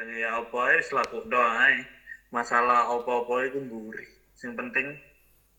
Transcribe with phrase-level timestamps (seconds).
[0.00, 1.84] Jadi ya apa ae selaku doa ae.
[2.32, 4.08] Masalah apa-apa iku mburi.
[4.32, 4.96] Sing penting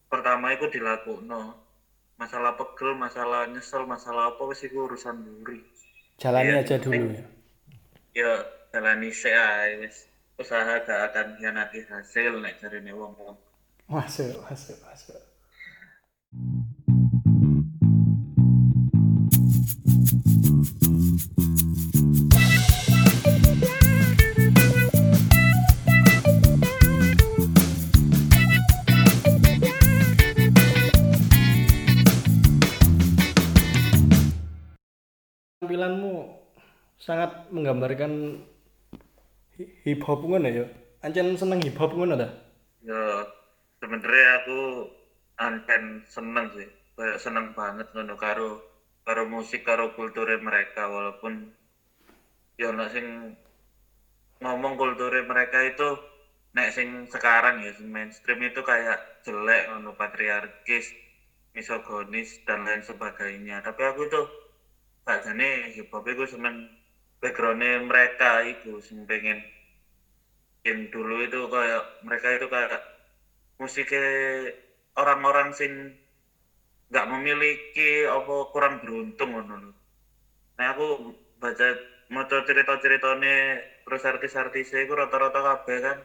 [0.10, 1.54] pertama iku dilakukno.
[2.18, 5.62] Masalah pegel, masalah nyesel, masalah apa wis iku urusan mburi.
[6.18, 7.26] jalani Iya, aja yang dulu ya
[8.18, 8.32] ya
[8.74, 9.14] jalani
[9.78, 10.10] wis.
[10.42, 13.38] Usaha gak akan hianati hasil nek jarine wong-wong.
[13.92, 15.20] masuk masuk masuk
[35.72, 36.28] tampilanmu
[37.00, 38.44] sangat menggambarkan
[39.58, 40.66] hi- hip hop ngono ya?
[41.06, 42.28] Ancen seneng hip hop ngono ta?
[42.89, 43.02] Ya
[43.80, 44.59] sebenarnya aku
[45.48, 45.84] anten
[46.16, 46.70] seneng sih.
[46.95, 48.50] Kayak seneng banget ngono karo
[49.06, 50.81] karo musik karo kulture mereka.
[50.95, 51.34] Walaupun
[52.59, 53.06] ya nek sing
[54.44, 55.90] ngomong kulture mereka itu
[56.56, 60.86] nek sing sekarang ya mainstream itu kayak jelek ngono patriarkis
[61.56, 63.56] misogonis dan lain sebagainya.
[63.67, 64.26] Tapi aku tuh
[65.06, 66.56] sakjane hip hop itu seneng
[67.22, 69.40] backgroundnya mereka itu sing pengen
[70.68, 72.80] yang dulu itu kayak mereka itu kayak
[73.60, 74.04] musiknya
[75.02, 75.72] orang-orang sing
[76.92, 79.56] nggak memiliki apa kurang beruntung ngono.
[80.58, 80.86] Nah aku
[81.42, 81.68] baca
[82.16, 83.34] maca cerita-ceritane
[83.84, 85.98] terus artis-artisnya itu rata-rata kabeh kan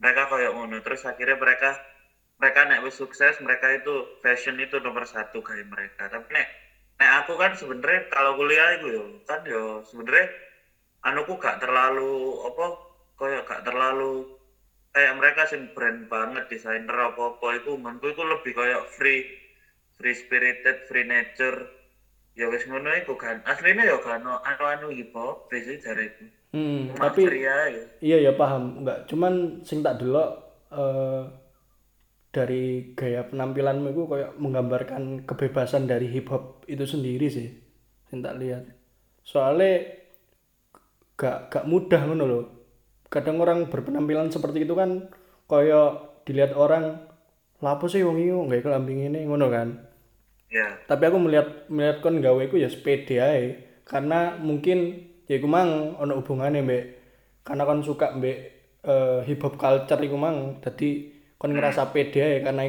[0.00, 1.70] mereka kayak ngono terus akhirnya mereka
[2.40, 3.90] mereka wis sukses mereka itu
[4.22, 6.48] fashion itu nomor satu kayak mereka tapi nek
[6.98, 10.30] nek aku kan sebenarnya kalau kuliah itu yo kan yo sebenarnya
[11.04, 12.66] anuku gak terlalu apa
[13.18, 14.24] kayak gak terlalu
[14.94, 19.26] kayak mereka sing brand banget desainer apa apa itu menurutku itu lebih kayak free
[19.98, 21.66] free spirited free nature.
[22.34, 23.42] Ya wis ngono iku kan.
[23.46, 27.82] Aslinya ya kan anu anu hip hop sih jariku hmm, cuma tapi aja.
[28.02, 28.82] iya ya paham.
[28.82, 30.30] Enggak cuman sing tak delok
[30.74, 31.22] eh,
[32.34, 37.48] dari gaya penampilanmu itu kayak menggambarkan kebebasan dari hip hop itu sendiri sih
[38.10, 38.66] sing tak lihat.
[39.22, 40.02] Soalnya
[41.14, 42.44] gak gak mudah ngono loh
[43.14, 45.06] kadang orang berpenampilan seperti itu kan
[45.46, 47.06] kayak dilihat orang
[47.62, 49.86] lapo sih wong iki nggak kelambi ini ngono kan?
[50.50, 53.44] Ya tapi aku melihat melihat kon gawe iku ya sepede ae.
[53.86, 56.84] Karena mungkin ya iku mang ono hubungannya mbek.
[57.46, 58.36] Karena kon suka mbek
[58.82, 60.58] eh, hip hop culture iku mang.
[60.58, 62.64] Dadi kon ngerasa pede ae karena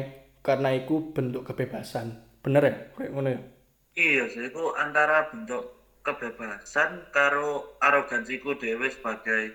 [0.46, 2.22] karena iku bentuk kebebasan.
[2.38, 2.74] Bener ya?
[2.94, 3.40] Kayak ngono ya?
[3.98, 5.74] Iya sih itu antara bentuk
[6.06, 9.50] kebebasan karo arogansiku dewe sebagai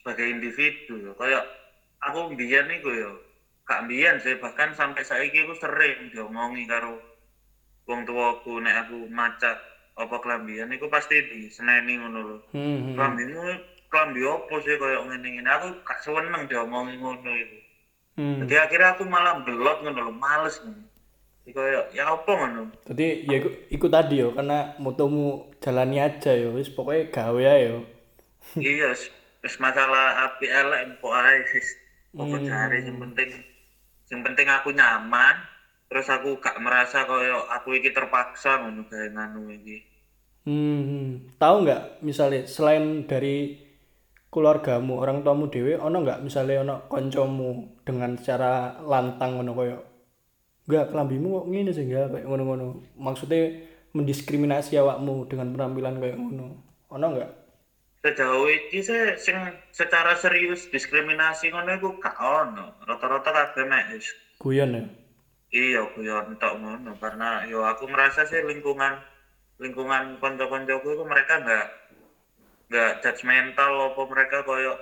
[0.00, 0.96] sebagai individu.
[0.96, 1.12] Ya.
[1.20, 1.44] kayak
[2.00, 3.12] aku mbiyen iku ya
[3.68, 4.40] gak mbiyen sih.
[4.40, 6.96] Bahkan sampai saiki aku sering diomongi karo
[7.84, 9.60] wong tuaku nek aku maca
[9.92, 12.36] apa kelambian iku pasti diseneni ngono lho.
[12.56, 12.94] Hmm, hmm, hmm.
[12.96, 13.44] kelambimu
[13.92, 15.50] kelambi opo sih kayak ngene-ngene.
[15.52, 17.58] Aku gak seneng diomongi ngono iku
[18.16, 18.36] hmm.
[18.40, 20.84] jadi akhirnya aku malah belot ngono lho males ngono
[21.56, 25.24] kayak ya apa ngono jadi ya iku, iku tadi yo karena motomu
[25.62, 27.78] jalani aja yo wis pokoknya gawe ae yo
[28.68, 29.12] iya wis-
[29.64, 31.68] masalah api elek empuk ae wis
[32.22, 32.46] apa Hmm.
[32.48, 33.30] jare sing penting
[34.08, 35.36] sing penting aku nyaman
[35.88, 39.76] terus aku gak merasa koyo aku iki terpaksa ngono gawe nganu iki
[40.42, 41.08] Hmm, hmm.
[41.38, 43.54] tahu nggak misalnya selain dari
[44.32, 49.78] keluargamu, orang tuamu dewe, ono nggak misalnya ono koncomu dengan secara lantang ngono koyo,
[50.64, 52.80] nggak kelambimu kok ngene sih nggak kayak ngono-ngono.
[52.96, 53.52] Maksudnya
[53.92, 56.46] mendiskriminasi awakmu dengan penampilan kayak ngono.
[56.88, 57.42] Ono nggak?
[58.02, 59.38] sejauh ini saya sing
[59.70, 63.94] secara serius diskriminasi ngono iku gak ono rata-rata kabeh mek
[64.42, 64.82] Guyon ya.
[65.54, 68.98] iya guyon tok ngono karena yo aku merasa sih lingkungan
[69.62, 71.66] lingkungan konco-koncoku itu mereka nggak
[72.72, 74.72] nggak judgmental apa mereka koyo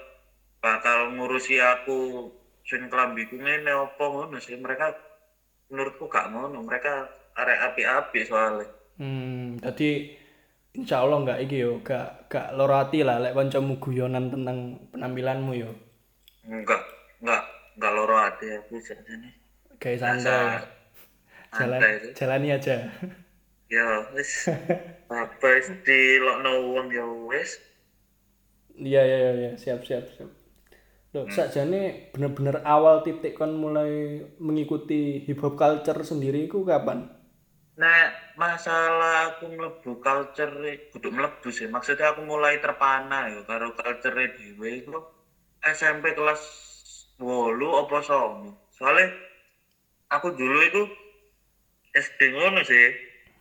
[0.62, 2.30] bakal ngurusi aku
[2.62, 4.54] sing kelambiku ngene apa ngono sih.
[4.54, 4.94] Mereka
[5.74, 6.62] menurutku gak ngono.
[6.62, 6.94] Mereka
[7.34, 8.70] arek api-api soalnya.
[8.94, 10.14] Hmm, jadi
[10.78, 15.52] insya Allah nggak iki yo, gak gak loro ati lah, lek koncomu guyonan tentang penampilanmu
[15.58, 15.72] yo.
[16.46, 16.81] enggak
[17.20, 17.43] enggak
[17.75, 19.31] enggak loro hati aku jadinya.
[19.82, 20.62] Kayak santai,
[21.56, 22.76] jalan santai sih jalani aja.
[23.66, 24.46] ya wis.
[25.10, 27.58] Apa wis dilokno wong ya wis
[28.81, 29.50] Iya iya iya iya.
[29.61, 30.31] siap siap siap.
[31.11, 37.11] Loh, sakjane bener-bener awal titik kon mulai mengikuti hip hop culture sendiri iku kapan?
[37.75, 40.55] Nah, masalah aku mlebu culture
[40.94, 41.67] kudu mlebu sih.
[41.67, 45.03] Maksudnya aku mulai terpana ya karo culture dhewe iku
[45.67, 46.41] SMP kelas
[47.19, 48.55] 8 apa 9.
[48.71, 49.11] Soalnya
[50.15, 50.82] aku dulu itu
[51.91, 52.87] SD ngono sih.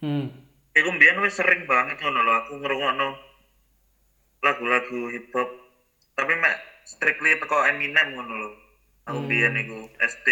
[0.01, 0.25] Hmm.
[0.73, 3.28] Iku mbiyen wis sering banget ngono lho aku ngrungokno
[4.39, 5.49] lagu-lagu hip hop
[6.15, 8.51] tapi mek strictly teko Eminem ngono lho.
[9.07, 10.27] Aku biyen iku SD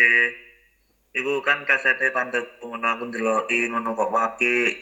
[1.18, 4.74] iku kan kasete tante ngono aku ndeloki ngono kok apik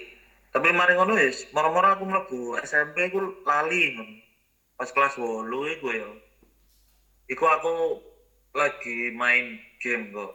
[0.56, 4.16] tapi mari ngono wis moro-moro aku mlebu SMP iku lali ngono.
[4.80, 6.07] Pas kelas 8 iku ya.
[7.27, 8.00] Iku aku
[8.56, 10.31] lagi main game kok.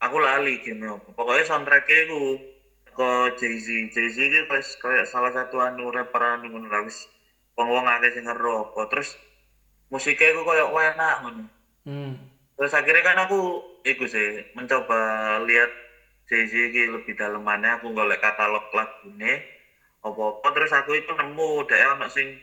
[0.00, 1.12] Aku lali game apa.
[1.12, 2.40] Pokoknya soundtracknya iku
[2.96, 3.92] ke Jay-Z.
[3.92, 7.04] Jay-Z itu pas kayak salah satu anu rapper anu ngono lah wis
[7.60, 9.20] wong-wong akeh sing ngero apa terus
[9.92, 11.44] musiknya iku koyo enak ngono.
[11.84, 12.12] Hmm.
[12.56, 15.00] terus akhirnya kan aku iku sih mencoba
[15.48, 15.72] lihat
[16.30, 17.82] Jay-Z iki lebih dalemannya.
[17.82, 19.42] Aku golek katalog lagune
[20.06, 20.46] apa-apa.
[20.54, 22.38] Terus aku itu nemu dhek ono sing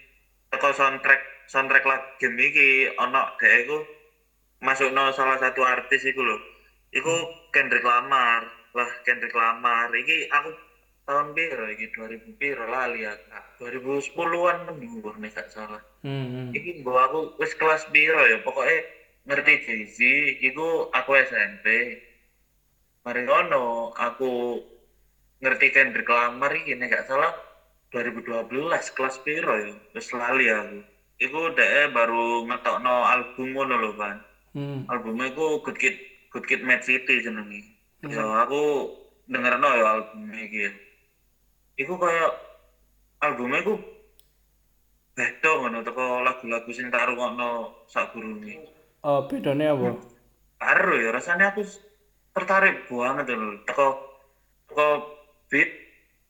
[0.52, 2.92] teko soundtrack soundtrack lagu game iki.
[3.00, 3.80] Ono dhek iku
[4.60, 6.38] masukno salah satu artis iku lho.
[6.92, 8.44] Iku Kendrick Lamar.
[8.76, 9.88] Lah Kendrick Lamar.
[9.96, 10.52] Iki aku
[11.08, 13.16] tahun piro iki 2000 piro lali ya
[13.64, 15.80] 2010-an mendhuwur nek gak salah.
[16.04, 16.28] Hmm.
[16.28, 16.48] hmm.
[16.52, 18.44] iki mbok aku wis kelas piro ya?
[18.44, 18.84] Pokoknya
[19.24, 19.98] ngerti Jay-Z
[20.44, 21.66] iku aku SMP
[23.08, 24.60] mari ngono aku
[25.40, 27.32] ngerti Kendrick Lamar iki nek gak salah.
[27.96, 28.52] 2012
[28.92, 29.72] kelas piro ya?
[29.96, 30.84] Wis lali aku.
[31.24, 34.20] Iku dhek baru ngetokno album ngono lho kan
[34.58, 34.90] Hmm.
[34.90, 35.96] albumnya iku Good Kid
[36.34, 37.78] Good Kid Mad City jenenge.
[38.02, 38.90] Ya aku
[39.30, 40.74] dengerno ya albumnya iki ya.
[41.78, 42.32] Iku kayak
[43.22, 43.76] albumnya iku
[45.18, 48.70] beda ngono teko lagu-lagu sing tak rungokno sakgurunge.
[49.02, 49.98] Oh, bedanya apa?
[50.58, 51.62] karo ya rasanya aku
[52.34, 53.62] tertarik banget lho.
[53.66, 53.88] Teko
[54.70, 54.90] teko
[55.50, 55.70] beat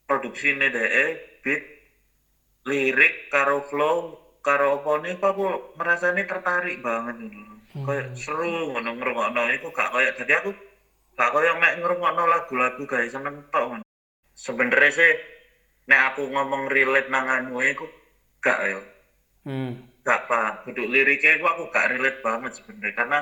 [0.08, 0.88] produksi ini deh
[1.44, 1.64] beat
[2.68, 7.44] lirik karo flow karo apa nih aku merasanya tertarik banget ini
[7.84, 10.52] kayak seru ngono ngrungokno iku gak kayak jadi aku
[11.20, 13.86] gak kayak mek ngrungokno lagu-lagu guys seneng tok ngono.
[14.38, 15.12] Sebenarnya sih
[15.90, 17.86] nek aku ngomong relate nang anu iku
[18.44, 18.80] gak ya
[19.48, 19.72] Hmm.
[20.08, 20.54] gak paham.
[20.66, 22.94] Duduk liriknya itu aku gak relate banget sebenarnya.
[23.00, 23.18] Karena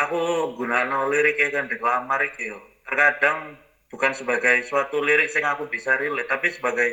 [0.00, 0.16] aku
[0.56, 2.58] gunakno liriknya kan deklamar iki yo.
[2.86, 3.38] Terkadang
[3.90, 6.88] bukan sebagai suatu lirik yang aku bisa relate tapi sebagai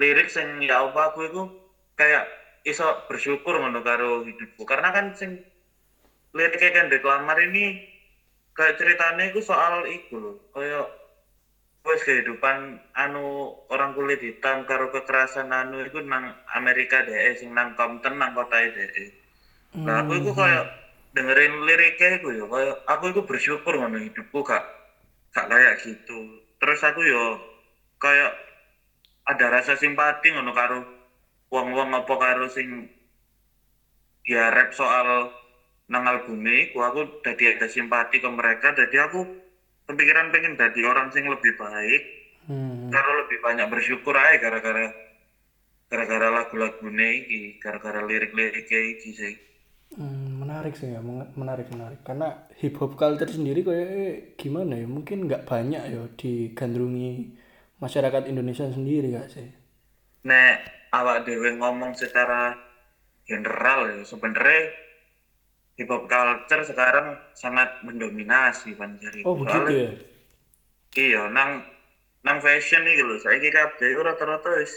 [0.00, 1.40] lirik yang ya apa aku itu
[1.98, 2.22] kayak
[2.70, 4.62] iso bersyukur ngono karo hidupku.
[4.70, 5.30] Karena kan sing
[6.36, 7.58] liriknya kan deklamar ini
[8.56, 10.82] kayak ceritanya itu soal iku loh kayak
[11.86, 12.58] wes kehidupan
[13.04, 16.24] anu orang kulit hitam karo kekerasan anu itu nang
[16.58, 18.90] Amerika deh sing nang Compton nang kota deh
[19.86, 20.64] nah aku itu kayak
[21.16, 24.62] dengerin liriknya itu ya kayak aku itu bersyukur ngono hidupku gak
[25.34, 26.12] gak kayak gitu.
[26.60, 27.22] Terus aku yo
[28.02, 28.30] kayak
[29.30, 30.76] ada rasa simpati ngono karo
[31.54, 32.68] wong-wong apa karo sing
[34.32, 35.08] ya rap soal
[35.92, 39.18] nang albumnya iku aku jadi ada simpati ke mereka jadi aku
[39.90, 42.02] kepikiran pengen jadi orang sing lebih baik
[42.50, 42.88] Hmm.
[42.90, 44.90] karo lebih banyak bersyukur aja gara-gara
[45.86, 49.34] gara-gara lagu-lagu iki gara-gara lirik-liriknya iki sih
[49.90, 51.02] Hmm, menarik sih ya,
[51.34, 52.06] menarik menarik.
[52.06, 54.86] Karena hip hop culture sendiri kayak gimana ya?
[54.86, 57.34] Mungkin nggak banyak ya digandrungi
[57.82, 59.50] masyarakat Indonesia sendiri gak sih?
[60.20, 60.60] nek
[60.92, 62.52] awak dewe ngomong secara
[63.24, 64.68] general ya sebenarnya
[65.78, 67.06] hip hop culture sekarang
[67.42, 69.88] sangat mendominasi kan jadi Oh begitu ya?
[71.04, 71.50] iya nang
[72.26, 74.72] nang fashion iki lho saiki kabeh iku rata-rata wis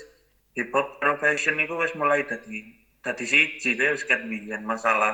[0.57, 2.57] hip hop karo fashion iku wis mulai dadi
[3.05, 5.13] dadi siji deh wis ket biyen masalah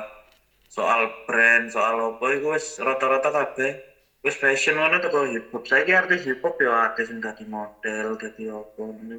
[0.76, 3.70] soal brand soal apa iku wis rata-rata kabeh
[4.24, 8.06] wis fashion ngono teko hip hop saiki artis hip hop ya akeh sing dadi model
[8.22, 9.16] dadi apa ngono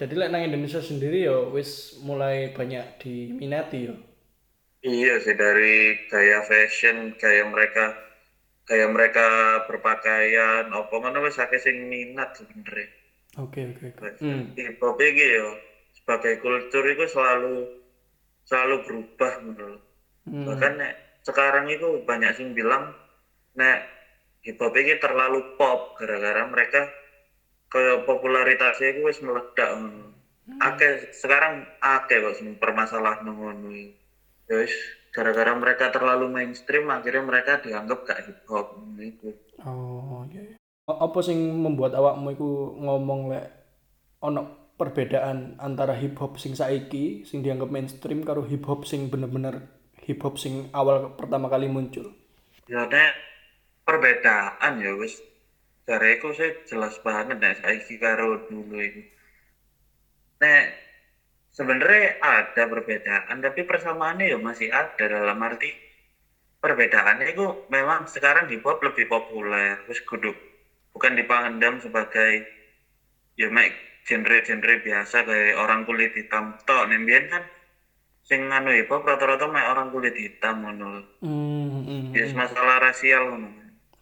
[0.00, 1.70] Jadi lek nang Indonesia sendiri ya wis
[2.06, 3.94] mulai banyak diminati ya.
[4.82, 7.94] Iya sih dari gaya fashion, gaya mereka,
[8.66, 9.22] gaya mereka
[9.62, 12.90] berpakaian, apa ngono wis akeh sing minat sebenarnya.
[13.38, 14.08] Oke oke oke.
[14.18, 14.50] Hmm.
[14.58, 15.48] Hip hop iki yo
[15.94, 17.70] sebagai kultur itu selalu
[18.42, 19.80] selalu berubah menurut.
[20.26, 20.44] Hmm.
[20.50, 22.90] Bahkan nek sekarang itu banyak sing bilang
[23.54, 23.86] nek
[24.42, 26.90] hip hop iki terlalu pop gara-gara mereka
[27.70, 30.10] kayak popularitasnya itu wis meledak ngono.
[30.58, 33.70] Akeh sekarang akeh kok permasalahan ngono
[34.60, 34.74] wis
[35.12, 39.28] gara-gara mereka terlalu mainstream akhirnya mereka dianggap gak hip hop iku.
[39.64, 40.56] Oh iya.
[40.56, 40.56] iya.
[40.88, 43.46] Apa sing membuat awakmu iku ngomong lek
[44.24, 49.68] ono perbedaan antara hip hop sing saiki sing dianggap mainstream karo hip hop sing bener-bener
[50.02, 52.10] hip hop sing awal pertama kali muncul.
[52.66, 53.12] Ya nek
[53.84, 55.20] perbedaan ya wis
[55.84, 59.02] jareku sih jelas banget nek saiki karo dulu itu.
[60.40, 60.91] Nek
[61.52, 65.68] sebenarnya ada perbedaan tapi persamaannya ya masih ada dalam arti
[66.58, 70.32] perbedaannya itu memang sekarang hip hop lebih populer terus kudu
[70.96, 72.48] bukan dipandang sebagai
[73.36, 77.42] ya mek genre-genre biasa kayak orang kulit hitam tok Nek mbiyen kan
[78.22, 81.04] sing anu hip hop rata-rata mek orang kulit hitam ngono
[82.12, 83.48] Ya masalah rasial ngono.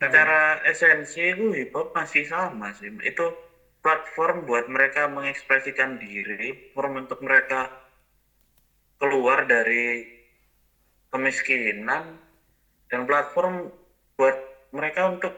[0.00, 2.90] Secara esensi itu hip hop masih sama sih.
[3.04, 3.36] Itu
[3.80, 7.72] platform buat mereka mengekspresikan diri, platform untuk mereka
[9.00, 10.04] keluar dari
[11.08, 12.20] kemiskinan
[12.86, 13.72] dan platform
[14.14, 14.36] buat
[14.70, 15.32] mereka untuk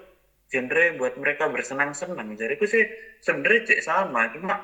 [0.50, 2.34] genre buat mereka bersenang-senang.
[2.36, 2.84] Jadi aku sih
[3.22, 4.60] sebenarnya cek sama, cuma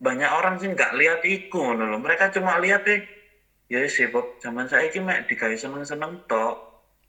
[0.00, 2.00] banyak orang sih nggak lihat iku lho.
[2.00, 3.00] Mereka cuma lihat eh
[3.70, 6.56] ya sih Bob zaman saya ini mek digawe seneng-seneng tok.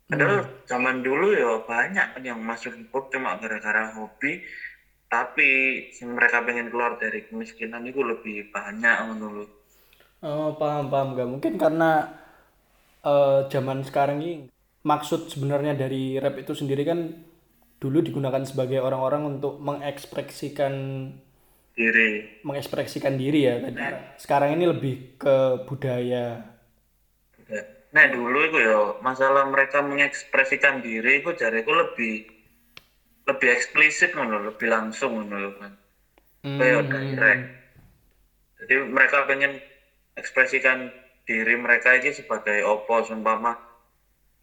[0.05, 4.37] Padahal zaman dulu ya banyak yang masuk hip hop cuma gara-gara hobi
[5.13, 5.50] tapi
[6.15, 9.45] mereka pengen keluar dari kemiskinan itu lebih banyak lho.
[10.29, 11.07] Oh, paham, paham.
[11.17, 11.89] Gak mungkin karena
[13.05, 14.31] eh, zaman sekarang ini
[14.85, 17.00] maksud sebenarnya dari rap itu sendiri kan
[17.81, 20.74] dulu digunakan sebagai orang-orang untuk mengekspresikan
[21.75, 22.09] Diri.
[22.47, 23.55] mengekspresikan diri ya.
[23.63, 23.79] Tadi
[24.24, 25.35] sekarang ini lebih ke
[25.67, 26.25] budaya.
[27.50, 27.62] Ya.
[27.95, 32.13] Nah dulu itu ya masalah mereka mengekspresikan diri itu jari itu lebih
[33.29, 35.72] lebih eksplisit ngono, lebih langsung ngono lho kan.
[36.44, 37.44] Hmm, Kayak direct.
[38.60, 39.51] Jadi mereka pengen
[40.20, 40.79] ekspresikan
[41.27, 43.51] diri mereka ini sebagai opo sumpama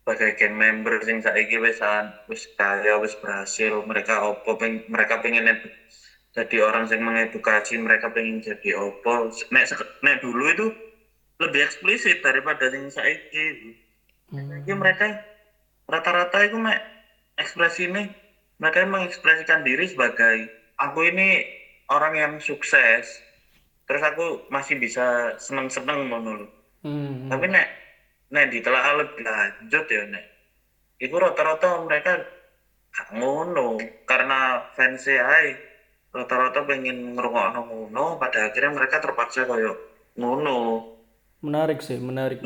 [0.02, 1.78] sebagai geng member sing saiki wis
[2.30, 5.44] wis kaya wis berhasil mereka opo peng, mereka pengen
[6.36, 9.10] jadi orang yang mengedukasi mereka pengen jadi opo
[9.54, 9.64] nek
[10.04, 10.66] nek dulu itu
[11.42, 13.38] lebih eksplisit daripada yang saiki
[14.48, 15.04] Saiki mereka
[15.92, 16.78] rata-rata itu mek
[17.42, 18.02] ekspresi ini
[18.62, 20.46] mereka mengekspresikan diri sebagai
[20.78, 21.42] aku ini
[21.90, 23.10] orang yang sukses
[23.90, 26.48] terus aku masih bisa seneng-seneng ngono lho.
[26.86, 27.66] Hmm, Tapi nek
[28.30, 30.24] nek ditelaah lebih lanjut ya nek.
[31.02, 32.22] Iku rata-rata mereka
[32.94, 35.58] gak ngono karena fans ae
[36.14, 39.74] rata-rata pengen ngrungokno ngono pada akhirnya mereka terpaksa koyo
[40.14, 40.88] ngono.
[41.42, 42.38] menarik sih, menarik.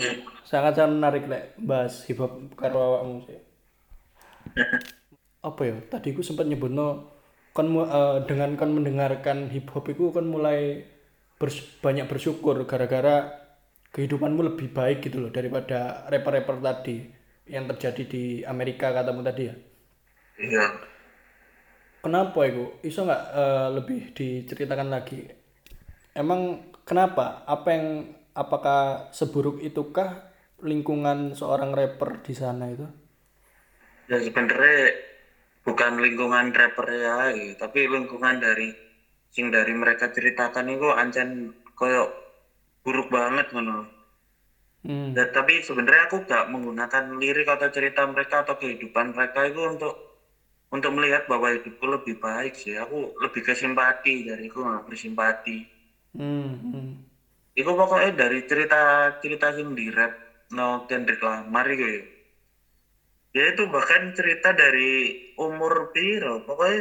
[0.49, 3.37] Sangat-sangat menarik lek bahas hip hop karo awakmu sih.
[5.49, 5.77] Apa ya?
[5.93, 6.89] Tadi aku sempat nyebutno
[7.57, 10.61] kon mu- eh, dengan kon mendengarkan hip hop itu kon mulai
[11.41, 13.17] bers- banyak bersyukur gara-gara
[13.95, 15.79] kehidupanmu lebih baik gitu loh daripada
[16.13, 16.97] rapper-rapper tadi
[17.55, 18.23] yang terjadi di
[18.53, 19.55] Amerika katamu tadi ya.
[20.39, 20.65] Iya.
[22.05, 22.65] Kenapa itu?
[22.89, 25.21] Iso nggak eh, lebih diceritakan lagi?
[26.23, 26.41] Emang
[26.89, 27.27] kenapa?
[27.55, 27.87] Apa yang
[28.43, 28.81] apakah
[29.19, 30.11] seburuk itukah
[30.71, 32.87] lingkungan seorang rapper di sana itu?
[34.11, 34.95] Ya sebenarnya
[35.67, 37.19] bukan lingkungan rapper ya,
[37.59, 38.71] tapi lingkungan dari
[39.35, 42.15] sing dari mereka ceritakan itu ancen koyo
[42.87, 43.91] buruk banget ngono.
[44.87, 45.11] Hmm.
[45.11, 49.99] Dan, tapi sebenarnya aku gak menggunakan lirik atau cerita mereka atau kehidupan mereka itu untuk
[50.71, 52.79] untuk melihat bahwa hidupku lebih baik sih.
[52.79, 55.59] Aku lebih ke simpati dari aku nggak bersimpati.
[56.15, 56.89] Hmm, hmm.
[57.57, 60.13] Iku pokoknya dari cerita-cerita sing di rap
[60.55, 62.03] no Kendrick Lamar itu ya.
[63.37, 64.89] Ya itu bahkan cerita dari
[65.47, 66.81] umur piro, pokoknya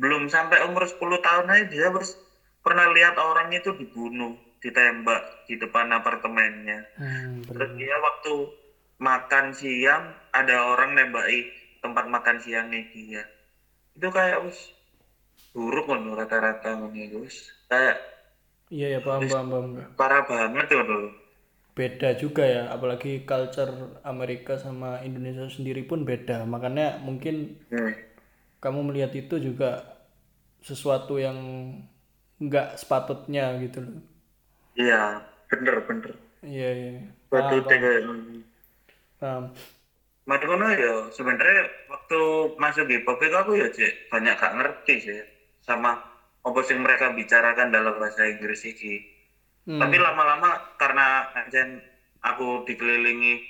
[0.00, 2.20] belum sampai umur 10 tahun aja dia bers-
[2.64, 6.78] pernah lihat orang itu dibunuh, ditembak di depan apartemennya.
[6.98, 8.32] Hmm, Terus dia waktu
[9.08, 10.04] makan siang
[10.38, 11.38] ada orang nembaki
[11.82, 13.22] tempat makan siangnya dia.
[13.96, 14.58] Itu kayak us
[15.54, 16.70] buruk kan rata-rata
[17.22, 17.36] wis.
[17.70, 17.96] Kayak
[18.74, 19.66] Iya ya paham paham paham.
[19.98, 21.02] Parah banget tuh.
[21.76, 26.48] Beda juga ya, apalagi culture Amerika sama Indonesia sendiri pun beda.
[26.48, 27.92] Makanya mungkin Hmm.
[28.64, 29.84] kamu melihat itu juga
[30.64, 31.36] sesuatu yang
[32.40, 34.00] nggak sepatutnya gitu loh.
[34.76, 35.20] Iya,
[35.52, 36.12] bener bener.
[36.44, 36.92] Iya iya.
[37.32, 37.56] Batu
[39.16, 39.56] Paham,
[40.76, 42.20] ya sebenarnya waktu
[42.58, 45.18] masuk hip hop itu aku ya cek banyak gak ngerti sih
[45.62, 45.96] sama
[46.42, 49.15] apa sing mereka bicarakan dalam bahasa Inggris iki.
[49.66, 49.82] Hmm.
[49.82, 51.82] Tapi lama-lama karena ancen
[52.22, 53.42] aku dikelilingi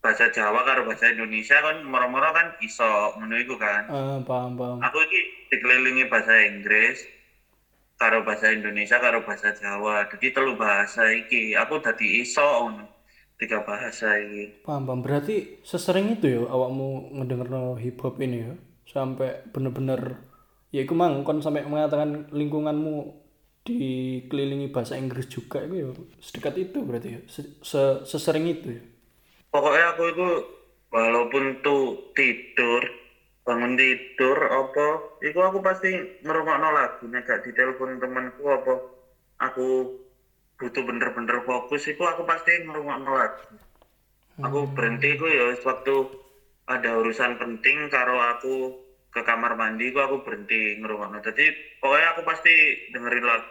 [0.00, 3.88] bahasa Jawa karo bahasa Indonesia kan moro-moro kan iso iku kan.
[3.88, 4.78] Ah, paham paham.
[4.84, 5.20] Aku iki
[5.52, 7.04] dikelilingi bahasa Inggris
[8.00, 10.08] karo bahasa Indonesia karo bahasa Jawa.
[10.12, 12.84] Jadi telu bahasa iki aku dadi iso ngono.
[13.40, 14.64] Tiga bahasa iki.
[14.64, 15.00] Paham, paham.
[15.00, 18.52] Berarti sesering itu ya awakmu ngedengerno hip hop ini ya.
[18.84, 20.20] Sampai bener-bener
[20.68, 23.20] ya iku mang kon sampai mengatakan lingkunganmu
[23.66, 25.86] dikelilingi bahasa Inggris juga itu ya
[26.26, 27.20] sedekat itu berarti ya.
[27.34, 28.82] Se- se- sesering itu ya.
[29.52, 30.28] Pokoknya aku itu
[30.94, 31.82] walaupun tuh
[32.18, 32.82] tidur
[33.46, 34.86] bangun tidur apa
[35.26, 35.90] itu aku pasti
[36.22, 38.74] ngerungokno lagu nek gak ditelepon temanku apa
[39.46, 39.66] aku
[40.58, 43.44] butuh bener-bener fokus itu aku pasti ngerungokno lagu
[44.46, 45.96] aku berhenti ku ya waktu
[46.74, 48.56] ada urusan penting karo aku
[49.10, 51.44] ke kamar mandi ku aku berhenti ngerungokno jadi
[51.82, 52.54] pokoknya aku pasti
[52.94, 53.48] dengerin lagu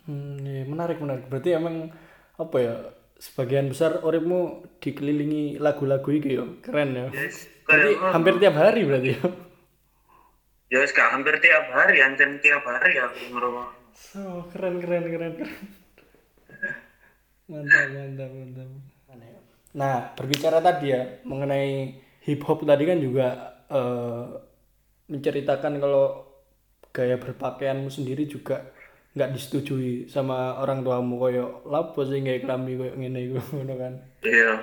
[0.00, 1.28] Hmm, iya, menarik menarik.
[1.28, 1.92] Berarti emang
[2.34, 2.74] apa ya
[3.20, 6.56] sebagian besar uripmu dikelilingi lagu-lagu iki yo.
[6.64, 7.06] Keren ya.
[7.12, 9.20] Yes, Berarti kayak hampir tiap hari berarti ya.
[10.72, 15.32] ya wis gak hampir tiap hari anjen tiap hari aku ngerungokno So, keren keren keren
[15.36, 15.54] keren.
[17.50, 18.68] Mantap mantap mantap.
[19.70, 21.94] Nah, berbicara tadi ya mengenai
[22.26, 23.26] hip hop tadi kan juga
[23.70, 24.24] eh,
[25.10, 26.30] menceritakan kalau
[26.94, 28.70] gaya berpakaianmu sendiri juga
[29.10, 33.92] nggak disetujui sama orang tuamu koyo lapo sih nggak klambi koyo ngene iku ngono kan.
[34.22, 34.54] Iya.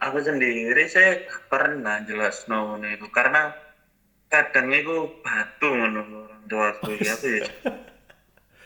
[0.00, 1.20] aku sendiri saya
[1.52, 3.52] pernah jelas ngono itu karena
[4.32, 7.48] kadang itu batu ngono orang tua aku ya aku ya.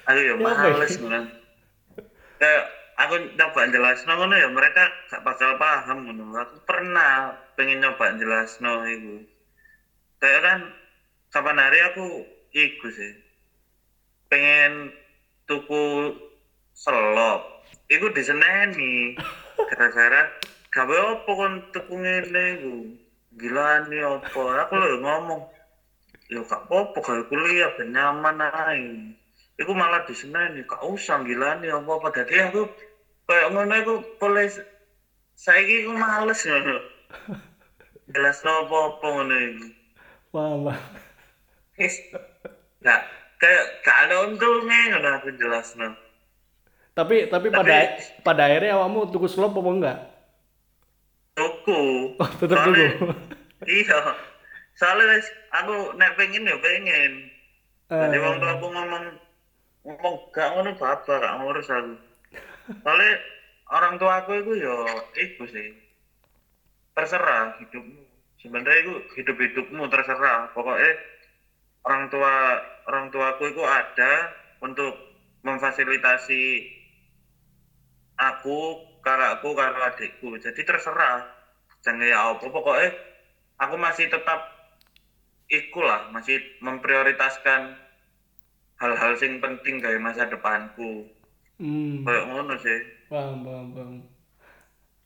[0.07, 1.19] Aku ya males ngono.
[2.39, 6.31] Kayak aku nyoba jelas ngono ya mereka gak bakal paham ngono.
[6.47, 9.27] Aku pernah pengen nyoba jelas itu.
[10.21, 10.59] Kayak kan
[11.33, 13.17] kapan hari aku iku sih.
[14.29, 14.93] Pengen
[15.49, 16.12] tuku
[16.77, 17.49] selop.
[17.89, 19.17] Iku diseneni.
[19.73, 20.29] Gara-gara
[21.17, 21.97] opo kon tuku
[22.29, 22.85] iku.
[23.33, 24.53] Gila nih opo.
[24.61, 25.41] Aku lho ngomong.
[26.31, 29.17] Ya gak apa-apa gawe kuliah ben nyaman ae.
[29.57, 32.12] Iku malah diseneni gak usah gila nih apa-apa.
[32.12, 32.69] Dadi aku
[33.25, 34.53] kayak ngono iku boleh
[35.33, 36.77] saiki iku males ngono.
[38.05, 39.79] Jelas apa-apa ngono iku.
[40.30, 40.78] Wah.
[42.80, 43.00] Gak
[43.40, 45.88] kayak gak ada untungnya ngono aku jelasno.
[46.92, 49.99] Tapi tapi pada pada akhirnya awakmu tuku slop apa enggak?
[51.34, 51.82] Tuku.
[52.20, 53.06] Oh, Soalnya- tuku.
[53.64, 53.99] Iya.
[54.76, 55.18] Soalnya
[55.52, 57.12] aku nek pengen ya pengen.
[57.90, 59.04] Jadi Eh, wong tua aku ngomong
[59.82, 61.94] ngomong gak ngono bapak gak ngurus aku.
[62.84, 63.12] Soalnya
[63.72, 64.76] orang tua aku itu ya
[65.16, 65.68] itu sih.
[66.92, 68.04] Terserah hidupmu.
[68.40, 70.38] Sebenarnya itu hidup hidupmu terserah.
[70.56, 70.90] Pokoknya
[71.88, 72.35] orang tua
[72.88, 74.12] orang tuaku itu ada
[74.66, 74.92] untuk
[75.47, 76.42] memfasilitasi
[78.28, 78.59] aku,
[79.04, 80.28] kakakku, kakak adikku.
[80.44, 81.18] Jadi terserah.
[81.85, 82.88] Jangan ya apa pokoknya
[83.62, 84.41] aku masih tetap
[85.49, 86.36] iku lah, masih
[86.67, 87.60] memprioritaskan
[88.82, 90.91] hal-hal sing penting kayak masa depanku.
[91.60, 92.78] hmm, Kayak ngono sih.
[93.10, 93.95] paham, paham, paham.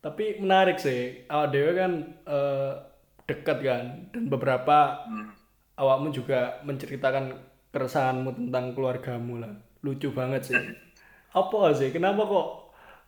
[0.04, 1.00] Tapi menarik sih,
[1.32, 1.92] awak dewe kan
[2.28, 2.72] eh,
[3.28, 3.82] dekat kan,
[4.12, 5.28] dan beberapa Hmm.
[5.80, 7.24] awakmu juga menceritakan
[7.74, 9.52] keresahanmu tentang keluargamu lah.
[9.84, 10.60] Lucu banget sih.
[11.40, 11.90] Apa sih?
[11.94, 12.48] Kenapa kok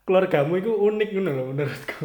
[0.07, 2.05] keluargamu itu unik ngono loh menurutku?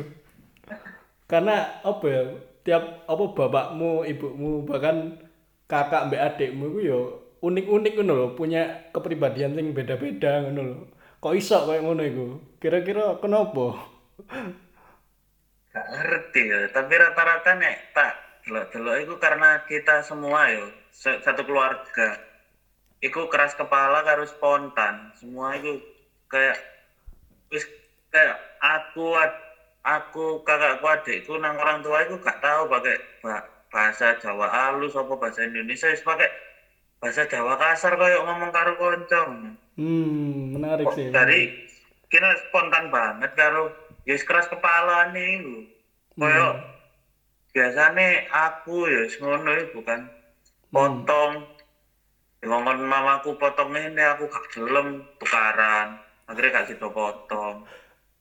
[1.32, 2.24] Karena apa ya?
[2.62, 5.18] Tiap apa bapakmu, ibumu, bahkan
[5.66, 7.00] kakak mbak adikmu itu ya
[7.42, 8.62] unik-unik ngono loh, punya
[8.94, 10.80] kepribadian yang beda-beda ngono loh.
[11.24, 12.26] Kok iso kayak ngono iku?
[12.62, 13.66] Kira-kira kenapa?
[15.72, 18.12] Gak ngerti ya, tapi rata-rata nek tak
[18.44, 22.04] delok-delok itu karena kita semua yo se- satu keluarga.
[23.08, 24.96] Iku keras kepala karo spontan.
[25.20, 25.70] Semua itu
[26.32, 26.58] kayak
[27.52, 27.64] wis
[28.14, 29.16] kayak aku
[29.96, 35.14] aku kakakku adikku nang orang tua itu gak tahu pakai ba- bahasa Jawa halus apa
[35.22, 36.30] bahasa Indonesia wis pakai
[37.02, 39.32] bahasa Jawa kasar kayak ngomong karo koncong.
[39.80, 41.08] Hmm, menarik sih.
[41.16, 41.48] dari
[42.12, 43.72] kira spontan banget karo
[44.08, 45.66] ya keras kepala nih lu
[46.20, 46.48] koyo
[47.52, 50.02] biasanya aku ya ngono iku kan.
[50.72, 51.34] Potong.
[52.42, 54.88] Ya ngomong mamaku potong ini aku gak gelem
[55.20, 55.88] tukaran.
[56.26, 57.56] Akhirnya gak gitu potong.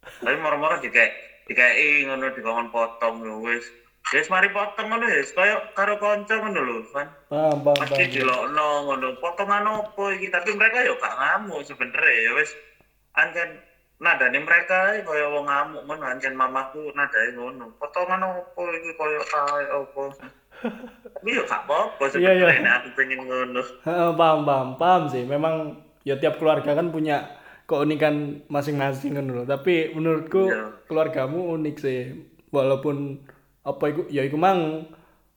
[0.02, 1.14] Tapi moro-moro dikayak
[1.46, 3.64] dikei ngono dikongkon potong ya wis.
[4.10, 8.02] Ya wis mari potong ngono ya koyo karo kanca ngono lho kan Paham, paham, pasti
[8.02, 8.12] paham.
[8.12, 9.06] dilokno ngono.
[9.22, 10.26] Potongan opo iki?
[10.34, 12.50] Tapi mereka yo gak ngamuk sebenernya ya wis.
[13.14, 13.62] Ancen
[14.00, 17.68] nadane mereka iki kaya wong ngamuk ngono ancen mamaku nadane ngono.
[17.76, 20.02] Potongan opo iki kaya kae opo?
[21.04, 22.46] Tapi yo gak apa-apa Iya, iya.
[22.48, 23.60] sebenernya nek aku pengen ngono.
[24.16, 25.22] Paham paham paham sih.
[25.24, 27.28] Memang ya tiap keluarga kan punya
[27.64, 30.64] keunikan masing-masing kan loh tapi menurutku Iya.
[30.84, 32.00] keluargamu unik sih.
[32.50, 33.20] Walaupun
[33.60, 34.88] apa itu ya itu mang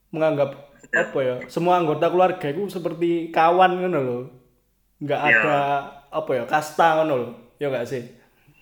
[0.10, 4.32] menganggap apa ya semua anggota keluarga itu seperti kawan kan loh
[4.98, 5.36] nggak Iya.
[5.36, 5.58] ada
[6.10, 8.02] apa ya kasta kan loh ya nggak sih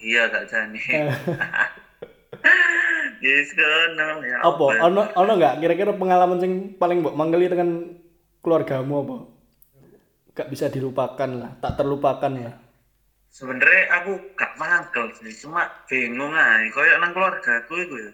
[0.02, 0.78] iya gak jane
[3.22, 4.66] yes kono ya apa?
[4.90, 5.62] Ono ono nggak?
[5.62, 7.86] Kira-kira pengalaman sing paling mbok manggeli dengan
[8.42, 9.18] keluargamu apa?
[10.34, 12.56] Gak bisa dilupakan lah tak terlupakan lah
[13.32, 18.12] sebenernya aku gak mangkel sih cuma bingung aja kaya nang keluarga aku itu ya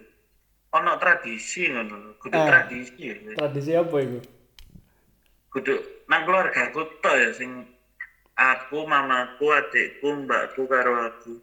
[0.70, 2.46] ono tradisi ngono kudu Ah.
[2.46, 3.34] tradisi ya.
[3.34, 4.18] Tradisi apa itu
[5.50, 5.74] kudu
[6.06, 7.66] nang keluarga aku tok ya sing
[8.38, 11.34] aku mamaku adikku mbakku karo aku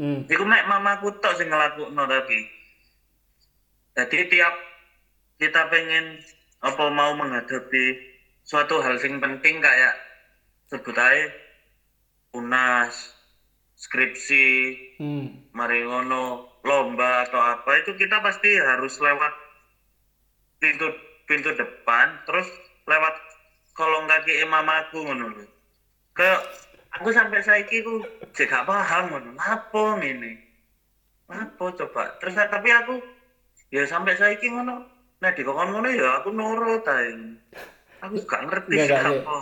[0.00, 0.32] hmm.
[0.32, 2.40] iku mek mamaku tok sing ngelakukno tapi
[3.92, 4.54] jadi tiap
[5.36, 6.24] kita pengen
[6.64, 8.00] apa mau menghadapi
[8.44, 9.92] suatu hal sing penting kayak
[10.72, 11.28] sebut aja
[12.32, 12.92] unas
[13.76, 14.48] skripsi
[15.00, 15.48] Hmm.
[15.56, 19.32] mari ngono lomba atau apa itu kita pasti harus lewat
[20.60, 20.92] pintu
[21.24, 22.44] pintu depan terus
[22.84, 23.16] lewat
[23.72, 25.48] kolong kaki mamaku ngono lho
[26.12, 26.30] ke
[26.96, 28.02] aku sampai saiki ku
[28.34, 29.30] jek gak paham ngono.
[29.38, 30.34] Apa ini
[31.30, 32.18] apa coba?
[32.18, 32.98] Terus tapi aku
[33.70, 34.82] ya sampai saiki ngono.
[35.22, 37.14] Nah di kokon ngono ya aku nurut ae.
[38.02, 39.34] Aku gak ngerti apa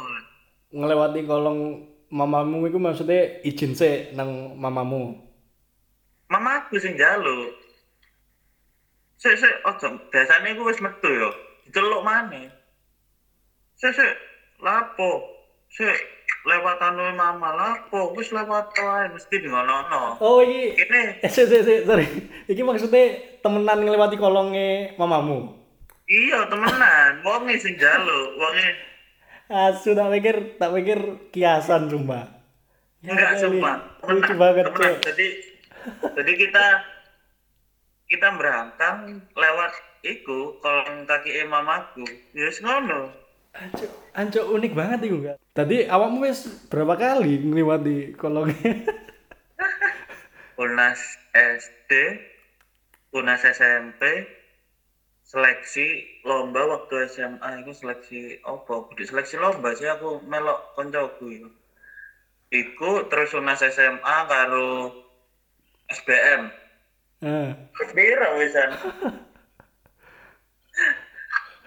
[0.69, 5.17] Ngelewati kolong mamamu itu maksudnya izin sih nang mamamu.
[6.29, 7.57] mamaku sing njaluk.
[9.17, 9.97] Sik sik ojo.
[10.13, 11.33] Biasane iku wis metu yo
[11.65, 12.53] diceluk maneh.
[13.81, 14.13] Sik sik.
[14.61, 15.25] Lapo?
[15.73, 16.18] Sik
[16.49, 21.85] lewat anu mama lapo wis lewat wae mesti di ngono Oh iki kene eh, sik
[21.85, 22.07] sorry.
[22.49, 25.53] Iki maksudnya temenan ngelewati kolongnya mamamu.
[26.09, 27.21] iya temenan.
[27.21, 28.69] Wonge sing njaluk wonge.
[29.53, 30.99] Asu tak pikir tak pikir
[31.37, 32.25] kiasan sumpah.
[33.05, 33.77] Ya enggak sumpah.
[34.09, 34.97] Lucu banget temenan.
[35.05, 35.27] Jadi
[36.17, 36.67] jadi kita
[38.09, 42.09] kita berangkang lewat iku kolong kaki mamaku.
[42.33, 43.28] Ya wis ngono
[43.59, 45.39] Ancuk, ancuk unik banget itu enggak.
[45.51, 48.87] Tadi awakmu wis berapa kali ngelewati kolongnya?
[50.63, 51.03] Unas
[51.35, 51.91] SD,
[53.19, 54.31] Unas SMP,
[55.27, 58.87] seleksi lomba waktu SMA itu seleksi apa?
[58.91, 61.51] Kudu seleksi lomba sih aku melok koncoku itu.
[62.55, 64.95] Iku terus Unas SMA karo
[65.91, 66.43] SBM.
[67.27, 67.51] Heeh.
[67.91, 68.71] Pira wisan?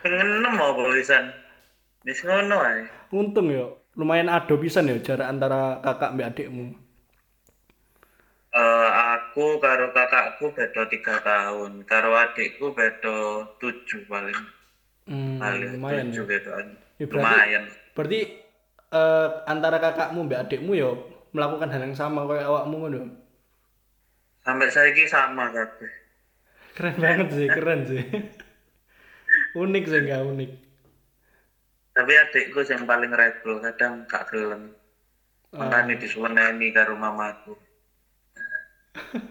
[0.08, 1.41] Ngenem apa wisan?
[2.02, 2.82] Wis ngono ae.
[3.14, 6.74] Untung yo, lumayan ado pisan ya jarak antara kakak mbak adikmu.
[8.52, 13.16] Eh, aku karo kakakku beda tiga tahun, karo adikku beda
[13.62, 14.40] tujuh paling.
[15.08, 16.32] Hmm, Paling lumayan tujuh ya.
[16.40, 16.68] gitu kan.
[17.00, 17.64] Ya, berarti- Lumayan.
[17.96, 18.20] Berarti
[18.92, 20.92] eh, antara kakakmu mbak adikmu yo
[21.32, 23.02] melakukan hal yang sama kayak awakmu ngono.
[24.42, 25.92] Sampai saiki sama kabeh.
[26.74, 28.04] Keren banget sih, keren sih.
[29.62, 30.52] unik sih enggak unik.
[31.92, 34.72] Tapi adikku yang paling rebel, kadang gak gelem.
[35.52, 35.68] Ah.
[35.68, 37.54] Makanya disuweneni karo mamaku.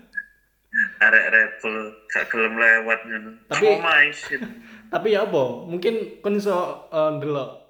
[1.00, 3.30] Arek rebel, gak gelem lewat ngono.
[3.48, 4.40] Tapi- Oh my shit.
[4.90, 5.42] Tapi ya apa?
[5.64, 7.62] Mungkin kon iso ndelok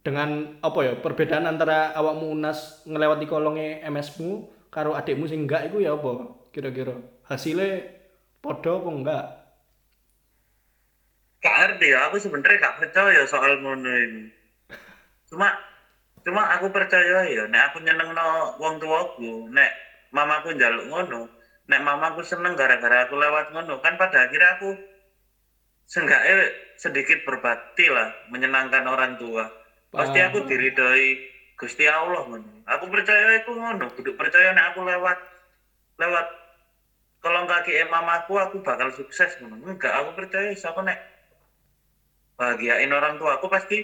[0.00, 5.78] dengan apa ya perbedaan antara awakmu unas ngelewati kolongnya MS-mu karo adikmu sing enggak iku
[5.78, 6.32] ya apa?
[6.48, 6.96] Kira-kira
[7.28, 7.84] hasilnya
[8.40, 9.24] podo apa enggak?
[11.42, 14.22] Gak ngerti ya, aku sebenernya gak percaya soal ngono ini.
[15.30, 15.46] Cuma
[16.26, 19.70] cuma aku percaya ya, nek aku nyenengno wong tuaku, nek
[20.10, 21.30] mamaku njaluk ngono,
[21.70, 24.68] nek mamaku seneng gara-gara aku lewat ngono, kan pada akhirnya aku
[25.86, 26.34] seenggaknya
[26.74, 29.46] sedikit berbakti lah, menyenangkan orang tua.
[29.94, 31.06] Pasti aku diridhoi
[31.58, 32.66] Gusti Allah ngono.
[32.66, 35.16] Aku percaya itu ngono, kudu percaya nek aku lewat
[36.02, 36.26] lewat
[37.22, 39.54] kolong kaki mamaku aku bakal sukses ngono.
[39.70, 40.98] Enggak, aku percaya aku nek
[42.38, 43.74] bahagiain orang tua aku pasti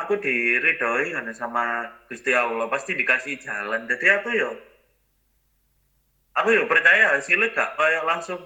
[0.00, 1.60] aku diridhoi kan sama
[2.08, 2.66] Gusti Allah.
[2.74, 3.80] Pasti dikasih jalan.
[3.90, 4.48] Jadi aku yo
[6.36, 7.68] aku yo percaya hasilnya gak?
[7.78, 8.38] Kayak langsung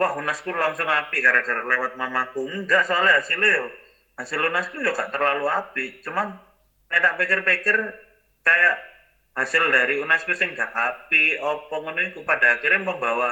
[0.00, 2.38] wah unasku langsung api gara-gara lewat mamaku.
[2.54, 3.64] Enggak soalnya hasilnya yo
[4.18, 5.82] hasil unasku yo gak terlalu api.
[6.04, 6.26] Cuman
[6.90, 7.76] nek tak pikir-pikir
[8.46, 8.74] kayak
[9.38, 11.18] hasil dari unasku sing gak api
[11.50, 12.18] opo ngono iku.
[12.30, 13.28] Pada akhirnya membawa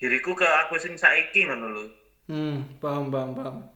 [0.00, 1.66] diriku ke aku sing saiki ngono
[2.28, 3.75] Hmm, paham paham paham.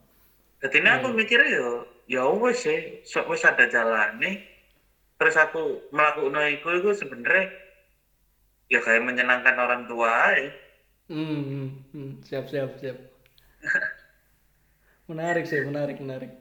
[0.61, 1.69] Jadi ini aku mikirnya yo,
[2.05, 4.37] ya wes sih, so, wes ada jalan nih.
[5.17, 7.49] Terus aku melakukan itu, itu sebenarnya
[8.69, 10.49] ya kayak menyenangkan orang tua aja.
[11.09, 12.97] Hmm, hmm, hmm, siap siap siap.
[15.11, 16.31] menarik sih, menarik menarik.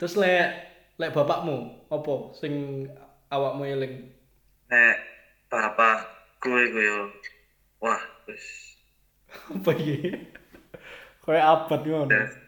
[0.00, 0.48] Terus lek
[0.96, 2.88] lek bapakmu apa sing
[3.28, 3.94] awakmu eling?
[4.72, 4.96] Nek
[5.52, 6.08] bapak
[6.40, 6.98] gue gue yo,
[7.84, 8.72] wah, wes,
[9.54, 10.12] Apa iki?
[11.22, 12.41] Kayak abad ngono.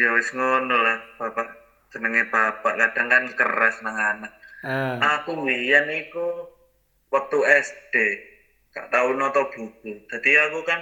[0.00, 1.46] Ya wes ngono lah bapak.
[1.92, 4.32] Senengnya bapak, kadang kan keras nang anak.
[4.66, 6.26] Ah, Aku biyen iku
[7.14, 7.94] waktu SD,
[8.74, 9.88] gak tau noto buku.
[10.10, 10.80] Jadi aku kan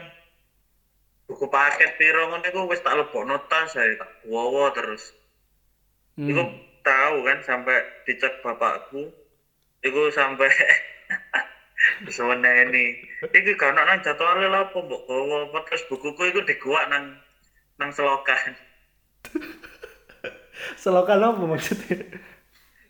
[1.29, 5.03] buku paket piro ngono iku wis tak lebokno tas saya tak wowo terus.
[6.17, 6.29] hmm.
[6.31, 6.41] Iku
[6.87, 8.97] tahu kan sampai dicek bapakku.
[9.87, 10.49] Iku sampai
[12.07, 12.79] diseweneni.
[13.37, 17.05] Iki gak ono nang jadwale lha apa mbok gowo apa terus bukuku iku diguak nang
[17.79, 18.53] nang selokan.
[20.83, 22.03] Selokan apa maksudnya?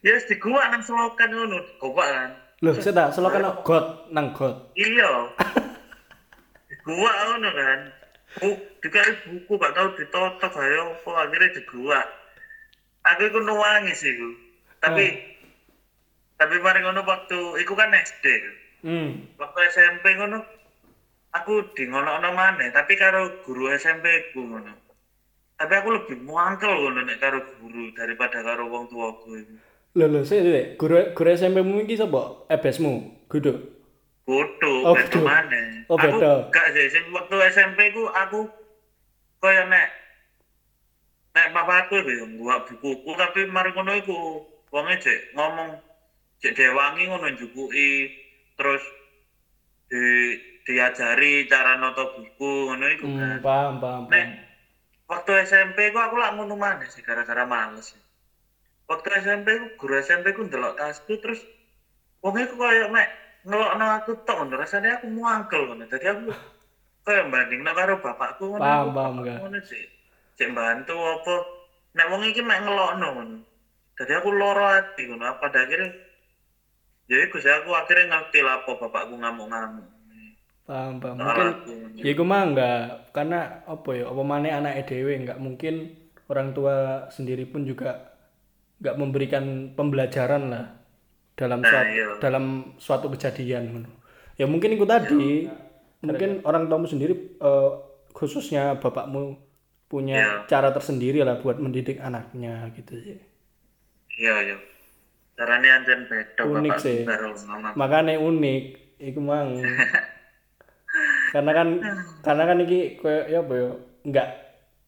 [0.03, 2.31] Ya wis diguak nang selokan ngono, diguak kan.
[2.63, 3.61] Loh, tak selokan apa?
[3.63, 4.75] got nang got.
[4.75, 5.31] Iya.
[6.71, 7.81] Diguak ngono kan.
[8.33, 8.49] Bu,
[8.81, 12.07] dikai buku gak tau ditotok ayo apa akhirnya diguak.
[13.03, 13.41] Aku iku
[13.93, 14.31] sih iku.
[14.81, 15.07] Tapi
[16.41, 18.27] tapi mari ngono waktu iku kan SD.
[18.83, 19.31] Hmm.
[19.39, 20.43] waktu SMP ngono
[21.31, 24.75] aku di ngono maneh tapi karo guru SMP ku ngono
[25.63, 29.55] tapi aku lebih muangkel ngono nek karo guru daripada karo wong tuaku iku
[29.93, 30.67] Lho lho, sik sik.
[30.81, 32.49] Guru guru SMP-mu iki sapa?
[32.49, 33.13] Ebesmu.
[33.29, 33.53] Gudu.
[34.23, 35.23] bodoh Oh, bodoh.
[35.27, 36.23] maneh Oh, aku
[36.55, 38.47] gak sih sing waktu SMP ku aku
[39.43, 39.91] kaya nek
[41.35, 45.75] nek papaku yo gua bukuku tapi mari ngono iku wonge jek ngomong
[46.39, 48.15] jek dewangi ngono njukuki
[48.55, 48.83] terus
[49.91, 50.39] di
[50.71, 54.52] diajari cara noto buku ngono iku kan Hmm, paham, paham, Nek.
[55.11, 57.95] Waktu SMP ku aku lak ngono maneh sih gara-gara males.
[58.89, 61.41] Waktu SMP ku guru SMP ku ndelok tasku terus
[62.23, 63.09] wong iku koyo mek
[63.43, 65.85] ngelokno aku tok ngono rasane aku muangkel ngono.
[65.91, 66.25] Dadi aku
[67.05, 68.63] koyo bandingno karo bapakku ngono.
[68.63, 69.15] Paham, paham.
[69.21, 69.85] Ngono sih.
[70.39, 71.35] Cek bantu apa
[71.93, 73.39] nek wong iki mek ngelokno ngono.
[73.99, 75.93] Dadi aku loro ati ngono apa akhirnya
[77.11, 79.92] ya iku sih aku akhirnya ngerti lah apa bapakku ngamuk-ngamuk.
[80.69, 81.17] Paham, paham.
[81.19, 82.03] Soal Mungkin aku ngono.
[82.05, 82.77] ya iku mah enggak
[83.17, 85.75] karena apa ya, apa maneh anake dhewe enggak mungkin
[86.31, 86.75] orang tua
[87.17, 88.15] sendiri pun juga
[88.81, 89.45] enggak memberikan
[89.79, 90.65] pembelajaran lah
[91.41, 92.07] dalam Nah, suatu iya.
[92.25, 92.45] dalam
[92.79, 93.65] suatu kejadian.
[94.41, 95.51] Ya mungkin itu tadi
[96.03, 97.71] mungkin orang tuamu sendiri eh,
[98.17, 99.39] khususnya bapakmu
[99.91, 100.37] punya Iya.
[100.51, 103.19] cara tersendiri lah buat mendidik anaknya gitu sih.
[104.19, 104.57] Iya, iya.
[105.39, 106.99] Caranya anjen beda Unik bapak sih.
[107.79, 108.63] makanya unik
[109.09, 109.51] iku mang
[111.33, 111.69] karena kan
[112.21, 113.71] karena kan iki koyo ya apa ya
[114.05, 114.29] enggak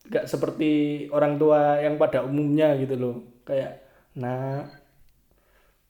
[0.04, 0.70] enggak seperti
[1.08, 3.16] orang tua yang pada umumnya gitu loh.
[3.42, 3.80] Kayak
[4.14, 4.68] nah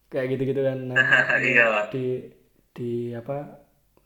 [0.09, 0.79] kayak gitu-gitu kan.
[0.89, 0.97] Nah
[1.43, 1.91] Iya.
[1.91, 2.31] di
[2.71, 3.61] di apa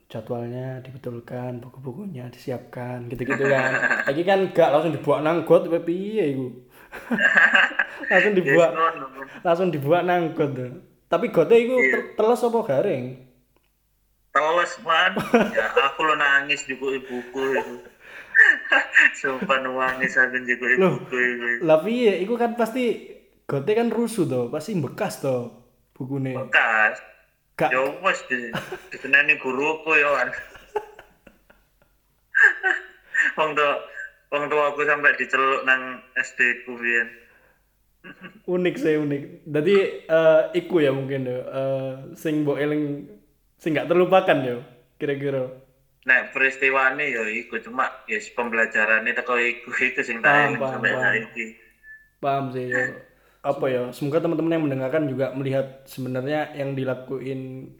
[0.08, 3.72] jadwalnya dibetulkan buku-bukunya disiapkan gitu-gitu kan.
[4.08, 6.48] Lagi kan enggak langsung dibuat nang got apa piye iku?
[8.10, 9.06] Langsung dibuat Ngono.
[9.44, 10.72] langsung dibuat nang got tuh.
[11.08, 13.04] tapi gotnya iku ter- teles apa garing
[14.32, 15.12] Teles man.
[15.56, 17.74] ya aku lo nangis juga ibuku itu.
[19.18, 21.48] Sumpah nangis aku juga ibuku itu.
[21.66, 23.16] lah piye iku kan pasti
[23.48, 25.50] gotnya kan rusuh tuh pasti bekas tuh
[25.96, 27.00] bukune Bekas.
[27.58, 28.54] gak Ya wes di
[28.94, 30.28] dikenani guruku ya kan.
[33.38, 33.50] Wong
[34.28, 37.08] wong tua aku sampai diceluk nang SD ku biyen.
[38.46, 43.10] unik sih unik jadi eh, iku ya mungkin eh, sing mbok eling
[43.58, 44.56] sing gak terlupakan ya
[44.96, 45.50] kira-kira.
[46.06, 51.02] Nek peristiwane ya iku cuma ya si pembelajarannya teko iku itu sing tak sampai paham.
[51.02, 51.46] saiki.
[52.18, 52.98] paham sih ya
[53.46, 57.70] apa ya semoga teman-teman yang mendengarkan juga melihat sebenarnya yang dilakuin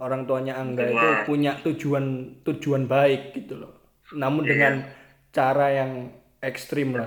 [0.00, 1.22] orang tuanya Angga itu Wah.
[1.28, 2.04] punya tujuan
[2.46, 3.72] tujuan baik gitu loh.
[4.16, 4.88] Namun dengan
[5.30, 7.04] cara yang ekstrim lah.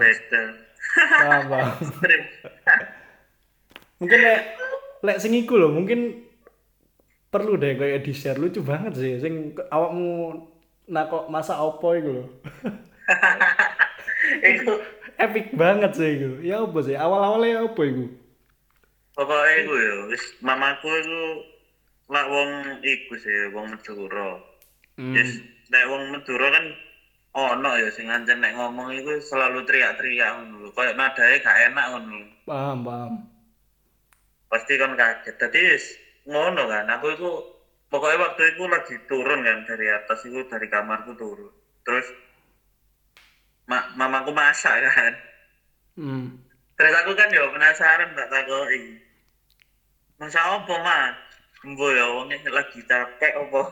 [0.93, 1.73] Paham paham.
[4.03, 4.41] Mungkin lek
[5.03, 6.27] lek sing iku loh mungkin
[7.33, 10.37] perlu deh kayak di share lucu banget sih sing awakmu
[10.85, 12.29] nakok masa opo iku loh
[14.23, 14.79] Iku
[15.19, 18.05] epic banget sih iku ya apa sih awal-awalnya apa iku
[19.17, 21.21] pokoknya iku ya wis mamaku iku
[22.11, 22.49] lak wong
[22.83, 24.37] iku sih wong Madura.
[24.99, 25.15] Hmm.
[25.15, 25.39] Yes,
[25.71, 26.65] nek wong Madura kan
[27.33, 30.69] ono ya sing ancen nek ngomong iku selalu teriak-teriak ngono lho.
[30.93, 32.27] Nadae gak enak ngono lho.
[32.43, 33.13] paham paham
[34.51, 35.35] Pasti kan kaget.
[35.39, 35.85] Dadi wis
[36.27, 36.85] ngono kan.
[36.99, 37.31] Aku iku
[37.91, 41.51] pokoknya waktu itu lagi turun kan dari atas itu dari kamarku turun.
[41.83, 42.07] Terus
[43.67, 45.13] ma mamaku masak kan.
[45.99, 46.27] hmm.
[46.73, 48.97] Terus aku kan ya penasaran tak takoki.
[50.17, 51.13] Masak apa, Ma?
[51.63, 53.61] Embo ya wongnya lagi capek apa?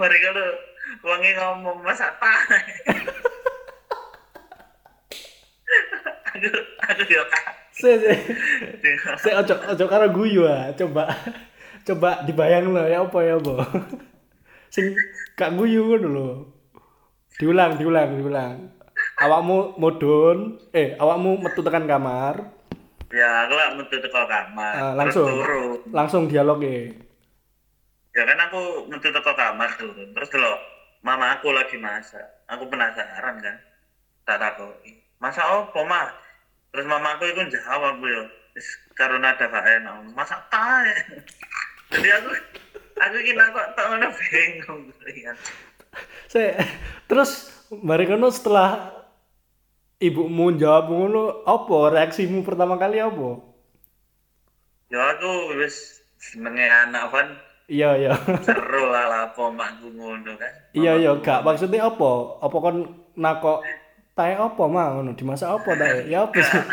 [0.00, 0.48] Mari kalau
[1.04, 2.60] wongnya ngomong masak tahe.
[6.32, 6.48] aku
[6.86, 7.22] aku ya
[7.78, 8.12] se se
[9.22, 11.14] se ojo ojo karo guyu ah coba
[11.86, 13.54] coba dibayang lo ya apa ya apa
[14.74, 14.92] sing
[15.38, 16.28] gak guyu ngono lho
[17.38, 18.54] diulang diulang diulang
[19.22, 22.58] awakmu mudun eh awakmu metu tekan kamar
[23.12, 24.72] ya aku lah metu teko kamar.
[24.76, 25.28] Terus langsung.
[25.28, 25.78] turun.
[25.92, 26.92] langsung dialog ya
[28.16, 30.12] Ya kan aku metu teko kamar turun.
[30.12, 30.52] Terus dulu
[31.06, 32.24] mama aku lagi masak.
[32.50, 33.56] Aku penasaran kan.
[34.26, 35.06] Tak takoki.
[35.22, 36.02] Masak apa, Ma?
[36.68, 38.22] Terus mama aku itu jawab aku ya.
[38.52, 39.94] Wis karo nada gak enak.
[40.12, 40.92] Masak tae.
[41.88, 42.30] Jadi aku
[42.98, 44.80] aku kira kok tak ngono bingung
[45.14, 45.32] ya.
[46.28, 46.60] saya
[47.06, 48.92] terus mari kono setelah
[49.98, 53.40] ibumu jawab ngono apa reaksimu pertama kali apa
[54.88, 57.26] Ya aku wis senenge anak kan
[57.70, 60.52] iya iya seru lah lapo makku ngono kan.
[60.74, 62.10] iya iya gak maksudnya apa
[62.42, 62.78] apa kon
[63.14, 63.62] nakok
[64.18, 66.58] tae apa mah ngono dimasak apa tae ya apa sih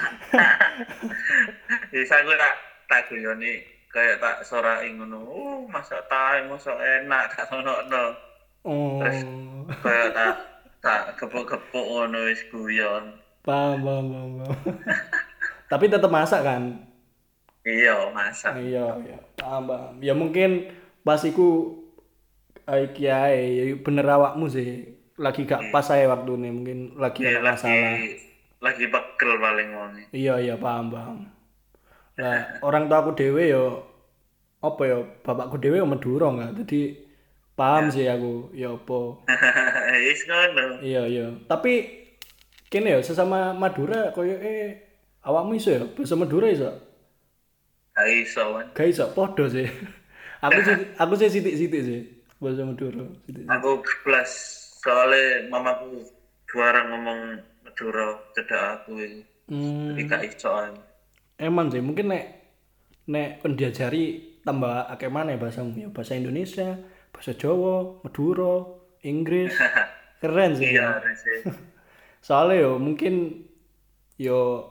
[1.94, 2.54] Wis aku tak
[2.90, 3.62] tak guyoni
[3.94, 8.18] kayak tak sorai ngono oh masak tae masak enak tak ngono
[8.66, 8.98] Oh,
[9.86, 10.34] kayak tak
[10.82, 13.14] tak gepuk-gepuk ngono wis guyon
[13.46, 14.58] paham, paham, paham, paham.
[15.72, 16.82] Tapi tetap masak kan?
[17.62, 19.18] iya masak Iya, iya.
[19.38, 19.94] Paham, paham.
[20.02, 20.74] Ya mungkin
[21.06, 21.78] pas iku
[22.66, 24.95] eh, iki ae ya bener awakmu sih.
[25.24, 27.96] Lagi gak pas ae waktu ini mungkin lagi Iya, ada masalah.
[28.66, 31.18] lagi pegel paling wonge Iya, iya, paham, paham.
[32.18, 33.64] Lah, orang tua aku dhewe yo
[34.68, 36.52] apa ya bapakku dhewe yo Madura enggak.
[36.64, 36.80] Jadi
[37.60, 39.00] paham sih aku ya apa.
[40.06, 41.26] wis ngono Iya, iya.
[41.50, 41.72] Tapi
[42.72, 44.64] kene ya sesama Madura koyo eh
[45.28, 46.70] awakmu iso ya bahasa Madura iso?
[47.96, 48.44] gak iso
[48.76, 49.68] Gak iso podo sih.
[50.46, 52.00] aku sih aku sih sithik-sithik sih
[52.42, 53.04] bahasa Madura.
[53.54, 54.34] Aku plus
[54.86, 56.06] soalnya mamaku
[56.46, 60.22] juara ngomong Madura cedak aku ini Hmm, jadi gak
[61.38, 62.26] emang sih mungkin nek
[63.06, 66.78] nek kon diajari tambah akeh mana bahasamu ya bahasa Indonesia,
[67.14, 68.66] bahasa Jawa, Madura,
[69.06, 69.54] Inggris.
[70.22, 70.74] Keren sih.
[70.74, 70.98] iya
[72.26, 73.46] Soalnya yo mungkin
[74.18, 74.66] yo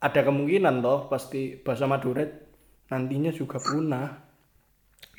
[0.00, 2.24] ada kemungkinan toh pasti bahasa Madura
[2.88, 4.08] nantinya juga punah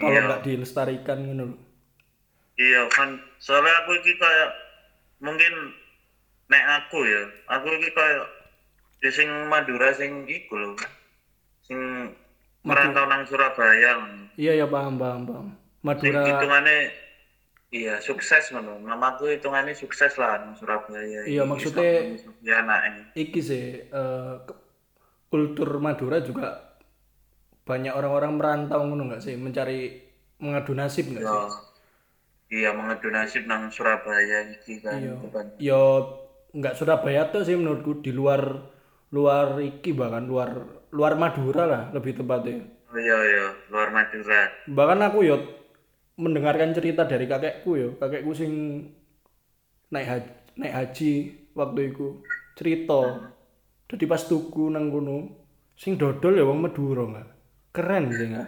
[0.02, 0.26] kalau Iya.
[0.26, 1.60] nggak dilestarikan gitu loh.
[2.62, 4.50] Iya kan soalnya aku iki kayak
[5.18, 5.54] mungkin
[6.46, 8.28] nek aku ya aku iki kayak
[9.02, 10.78] ya sing Madura sing iku lho.
[11.66, 11.80] Sing
[12.62, 13.98] merantau nang Surabaya.
[14.38, 15.48] Iya ya paham paham paham.
[15.82, 16.94] Madura hitungane
[17.72, 18.78] iya sukses ngono.
[18.78, 22.14] Mamaku hitungane sukses lah nang Surabaya Iya, maksudnya-
[22.46, 23.18] ya anake.
[23.18, 24.60] iki sih eh, ke-
[25.32, 26.78] kultur Madura juga
[27.64, 29.34] banyak orang-orang merantau ngono nggak sih?
[29.34, 29.98] Mencari
[30.38, 31.42] mengadu nasib nggak sih?
[32.52, 32.68] Ya.
[32.68, 35.16] Iya mengadu nasib nang Surabaya iki kan Iya.
[35.32, 35.46] kan.
[35.56, 35.82] Yo
[36.52, 38.60] nggak Surabaya tuh sih menurutku di luar
[39.16, 42.68] luar iki bahkan luar luar Madura lah lebih tepatnya.
[42.92, 44.52] Oh iya iya luar Madura.
[44.68, 45.36] Bahkan aku yo
[46.20, 48.52] mendengarkan cerita dari kakekku yo, kakekku sing
[49.88, 51.12] naik haji, naik haji
[51.56, 52.20] waktu itu
[52.60, 53.32] cerita.
[53.88, 55.40] Jadi pas tuku nang kono
[55.80, 57.28] sing dodol ya wong Madura nggak.
[57.72, 58.48] Keren sih nggak.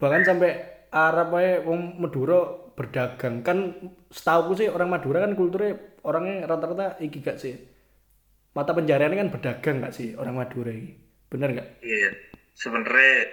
[0.00, 0.50] Bahkan sampai
[0.92, 3.74] Arab aja wong Madura berdagang kan
[4.08, 7.58] setahu sih orang Madura kan kulturnya orangnya rata-rata iki gak sih
[8.54, 10.94] mata pencariannya kan berdagang gak sih orang Madura ini
[11.28, 11.68] bener gak?
[11.84, 12.10] Iya.
[12.58, 13.28] Sebenarnya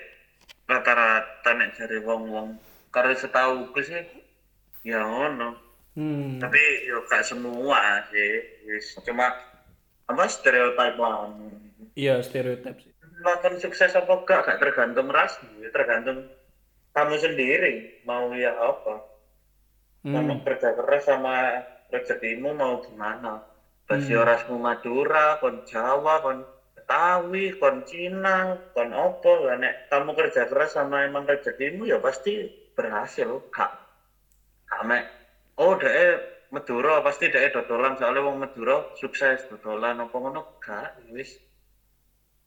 [0.69, 2.59] rata-rata nek cari wong-wong
[2.93, 4.03] karo setahu ku sih
[4.85, 5.57] ya ngono.
[5.95, 6.37] Hmm.
[6.37, 8.43] Tapi yo gak semua sih.
[9.01, 9.31] Cuma
[10.05, 11.31] apa stereotip lah.
[11.95, 12.91] Iya stereotip sih.
[13.23, 16.27] Nonton sukses apa gak gak tergantung ras, ya tergantung
[16.95, 17.73] kamu sendiri
[18.07, 18.91] mau ya apa.
[20.03, 20.29] Hmm.
[20.29, 21.33] Mau kerja keras sama
[21.93, 23.29] rezekimu mau gimana?
[23.87, 24.21] Basi Hmm.
[24.21, 26.37] orasmu Madura, kon Jawa, kon
[26.75, 28.29] Betawi, kon Cina,
[28.73, 32.31] kon opo lah nek kamu kerja keras sama emang rezekimu ya pasti
[32.77, 33.71] berhasil kak.
[34.69, 35.03] Kak mek
[35.63, 36.21] oh dek
[36.53, 41.31] Madura pasti dek dodolan soalnya wong Madura sukses dodolan apa ngono gak ya wis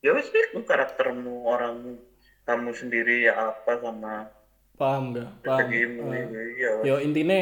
[0.05, 1.77] ya wis itu karaktermu orang
[2.47, 4.15] kamu sendiri ya apa sama
[4.79, 5.29] Paham gak?
[5.43, 5.67] Paham.
[5.73, 7.39] iya Yo intinya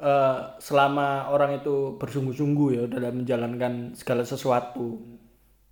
[0.00, 5.00] eh, selama orang itu bersungguh-sungguh ya dalam menjalankan segala sesuatu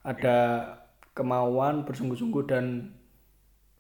[0.05, 0.37] ada
[1.17, 2.93] kemauan bersungguh-sungguh dan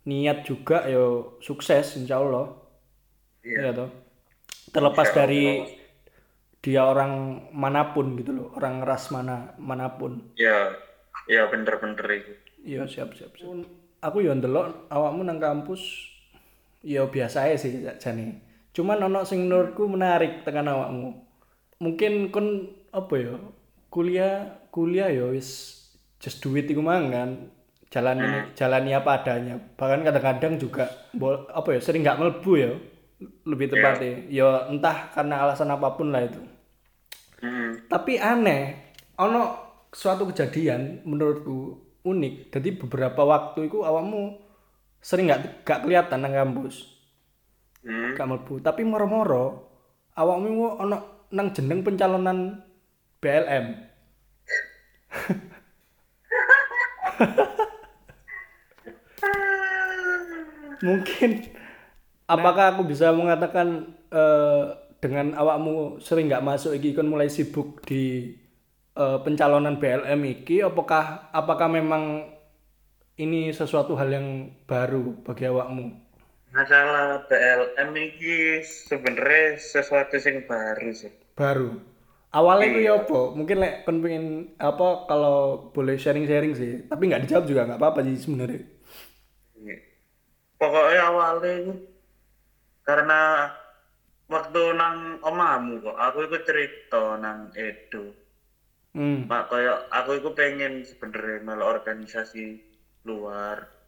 [0.03, 2.47] niat juga yo sukses insya Allah
[3.43, 3.59] Iya.
[3.59, 3.91] Iya toh.
[4.75, 5.67] terlepas dari
[6.63, 7.13] dia orang
[7.51, 10.79] mana pun gitu loh orang ras mana mana pun Ya,
[11.27, 12.33] ya bener-bener itu.
[12.63, 13.51] iya siap siap, siap.
[13.99, 15.83] aku yo ndelok awakmu nang kampus
[16.83, 18.43] yo biasa aja sih jane
[18.73, 21.13] cuman ono sing menurutku menarik tekan awakmu.
[21.83, 23.35] Mungkin kon apa ya
[23.93, 25.79] kuliah kuliah yo wis
[26.17, 27.53] just do it iku mang kan.
[27.93, 29.61] Jalan ini jalani apa adanya.
[29.77, 30.89] Bahkan kadang-kadang juga
[31.53, 32.73] apa ya sering nggak melebu ya.
[33.45, 36.41] Lebih tepatnya ya entah karena alasan apa pun lah itu.
[37.43, 37.75] Hmm.
[37.91, 39.59] tapi aneh ono
[39.91, 41.75] suatu kejadian menurutku
[42.07, 42.55] unik.
[42.55, 44.39] Jadi beberapa waktu itu awakmu
[45.03, 46.87] sering nggak gak kelihatan nang kampus.
[47.83, 48.15] Hmm.
[48.15, 49.67] gak tapi moro-moro
[50.15, 52.63] awakmu ono nang jeneng pencalonan
[53.19, 53.75] BLM
[60.87, 61.43] mungkin
[62.31, 68.31] apakah aku bisa mengatakan eh, dengan awakmu sering nggak masuk iki kon mulai sibuk di
[68.95, 72.31] eh, pencalonan BLM iki apakah apakah memang
[73.17, 74.29] ini sesuatu hal yang
[74.69, 75.87] baru bagi awakmu?
[76.53, 81.13] Masalah BLM ini sebenarnya sesuatu yang baru sih.
[81.37, 81.71] baru?
[82.33, 83.21] Awalnya itu ya apa?
[83.37, 86.73] Mungkin lek kon pengen apa kalau boleh sharing-sharing sih.
[86.89, 88.63] Tapi nggak dijawab juga nggak apa-apa sih sebenarnya.
[90.61, 91.55] Pokoknya awalnya
[92.87, 93.21] karena
[94.31, 98.15] waktu nang omamu kok aku itu cerita nang Edo.
[98.97, 99.25] Hmm.
[99.29, 102.61] Mak kayak aku itu pengen sebenarnya malah organisasi
[103.07, 103.83] luar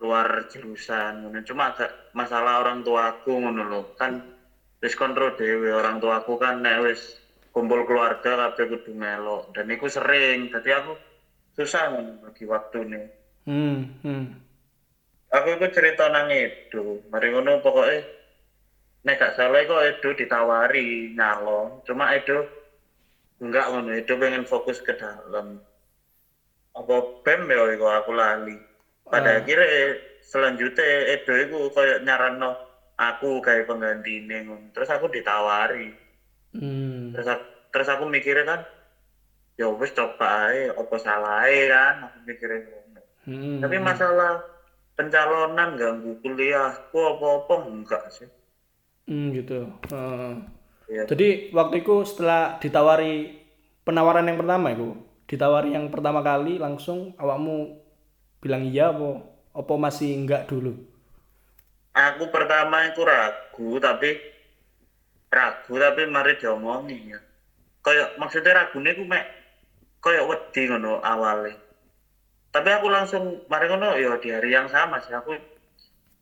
[0.00, 1.40] luar jurusan ngono.
[1.44, 3.80] Cuma agak masalah orang tuaku ngono lho.
[3.96, 4.20] Kan
[4.80, 7.16] wis kontrol dhewe orang tuaku kan nek wis
[7.52, 10.52] kumpul keluarga kabeh kudu melok dan iku sering.
[10.52, 10.92] Jadi aku
[11.56, 13.00] susah ngono bagi waktune.
[13.48, 14.26] Hmm hmm.
[15.32, 17.00] Aku itu cerita nang Edo.
[17.08, 18.04] Mari ngono pokoknya
[19.06, 22.44] nek gak salah kok Edo ditawari nyalon cuma Edo
[23.40, 23.90] enggak ngono.
[23.96, 25.56] Edo pengen fokus ke dalam
[26.76, 28.56] apa BEM ya iku aku lali.
[29.06, 29.38] Pada Ah.
[29.40, 32.52] akhirnya selanjutnya Edo itu kayak nyarano
[33.00, 34.68] aku kayak penggantinya ngono.
[34.76, 35.94] Terus aku ditawari.
[36.52, 37.16] Hmm.
[37.16, 38.60] Terus aku, terus aku mikirnya kan
[39.56, 43.00] ya wis coba aja apa salah kan aku mikirnya ngono.
[43.24, 43.58] Hmm.
[43.64, 44.32] Tapi masalah
[44.96, 48.28] pencalonan ganggu kuliahku apa-apa enggak sih.
[49.06, 49.70] Hmm gitu.
[49.92, 50.32] Heeh.
[50.86, 53.38] ya Jadi waktu itu setelah ditawari
[53.86, 57.82] penawaran yang pertama itu, ditawari yang pertama kali langsung awakmu
[58.38, 60.76] bilang iya apa apa masih enggak dulu?
[61.96, 64.20] aku pertama itu ragu tapi
[65.32, 67.20] ragu tapi mari diomongi ya
[67.80, 69.24] kayak maksudnya ragunya aku mek
[70.04, 71.56] kayak wedi ngono awalnya
[72.52, 75.34] tapi aku langsung mari ngono ya di hari yang sama sih aku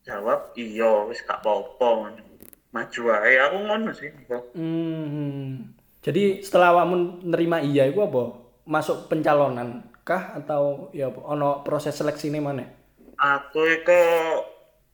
[0.06, 2.22] jawab iya wis gak apa-apa ngono
[2.70, 5.74] maju ae aku ngono sih kok Hmm.
[6.04, 8.43] Jadi setelah awakmu nerima iya itu apa?
[8.64, 10.36] Masuk pencalonan kah?
[10.36, 12.84] Atau ya ono proses seleksi ini mana?
[13.18, 14.00] aku itu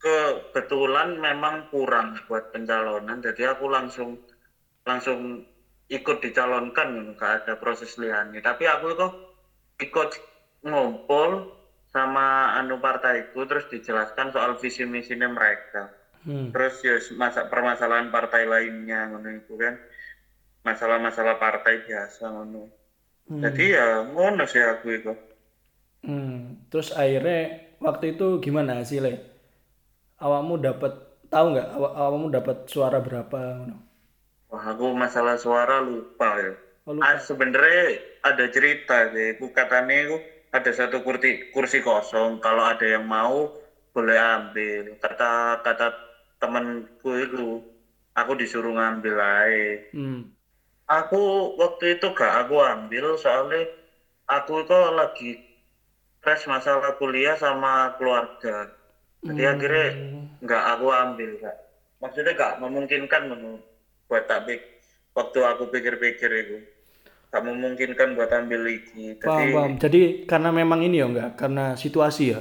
[0.01, 3.21] kebetulan memang kurang buat pencalonan.
[3.21, 4.21] Jadi aku langsung
[4.85, 5.45] langsung
[5.91, 8.41] ikut dicalonkan nggak ada proses liane.
[8.41, 9.07] Tapi aku itu
[9.81, 10.11] ikut
[10.65, 11.57] ngumpul
[11.91, 15.97] sama anu partaiku terus dijelaskan soal visi misinya mereka.
[16.21, 16.53] Hmm.
[16.53, 19.81] terus ya masa permasalahan partai lainnya ngono itu kan.
[20.61, 22.80] Masalah-masalah partai biasa ngono
[23.31, 23.43] Hmm.
[23.43, 25.11] jadi ya ngono sih aku itu
[26.07, 26.61] Hmm.
[26.71, 27.39] Terus akhirnya
[27.87, 29.17] waktu itu gimana hasilnya?
[30.25, 30.93] Awakmu dapat
[31.33, 31.69] tahu nggak?
[31.77, 33.39] Awa- awakmu dapat suara berapa?
[33.59, 33.77] ngono?
[34.53, 36.53] Wah, aku masalah suara lupa ya.
[36.87, 37.07] Oh, lupa.
[37.07, 37.83] Ah, sebenarnya
[38.29, 39.27] ada cerita sih.
[39.39, 40.17] Aku katanya aku
[40.57, 42.31] ada satu kursi kursi kosong.
[42.45, 43.37] Kalau ada yang mau
[43.95, 44.83] boleh ambil.
[45.05, 45.31] Kata
[45.67, 45.87] kata
[46.43, 47.49] temanku itu,
[48.21, 49.67] aku disuruh ngambil aja.
[49.93, 50.33] Hmm.
[50.91, 53.63] Aku waktu itu gak aku ambil soalnya
[54.27, 55.31] aku itu lagi
[56.19, 58.75] stres masalah kuliah sama keluarga.
[59.23, 59.87] Jadi akhirnya
[60.43, 61.57] nggak aku ambil kak.
[62.01, 63.63] Maksudnya gak memungkinkan menurut
[64.11, 64.49] buat tak
[65.15, 66.59] waktu aku pikir-pikir itu
[67.31, 69.15] gak memungkinkan buat ambil lagi.
[69.23, 69.73] Paham, Jadi paham.
[69.79, 72.41] Jadi karena memang ini ya enggak, karena situasi ya.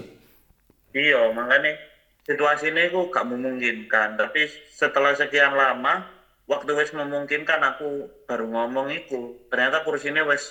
[0.90, 1.78] iya makanya
[2.26, 4.18] situasi ini aku gak memungkinkan.
[4.18, 6.19] Tapi setelah sekian lama
[6.50, 10.50] waktu wes memungkinkan aku baru ngomong itu ternyata kursinya wes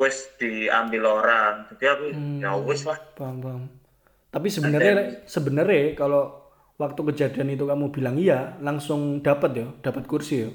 [0.00, 1.68] wes diambil orang.
[1.76, 2.04] Jadi aku
[2.40, 2.96] ya wes lah.
[3.12, 3.62] Paham, paham.
[4.32, 6.48] Tapi sebenarnya sebenarnya kalau
[6.80, 10.50] waktu kejadian itu kamu bilang iya, langsung dapat ya, dapat kursi ya.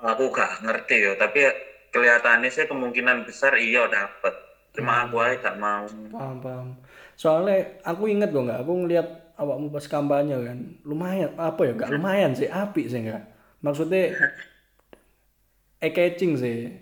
[0.00, 1.48] Aku gak ngerti ya, tapi
[1.88, 4.36] kelihatannya sih kemungkinan besar iya dapet.
[4.76, 5.88] Cuma aku aja gak mau.
[6.12, 6.68] Paham, paham.
[7.16, 9.08] Soalnya aku inget kok nggak, aku ngeliat
[9.40, 13.24] awakmu pas kampanye kan, lumayan apa ya, nggak lumayan sih, api sih enggak.
[13.60, 14.16] Maksudnya
[15.80, 16.72] eye catching sih.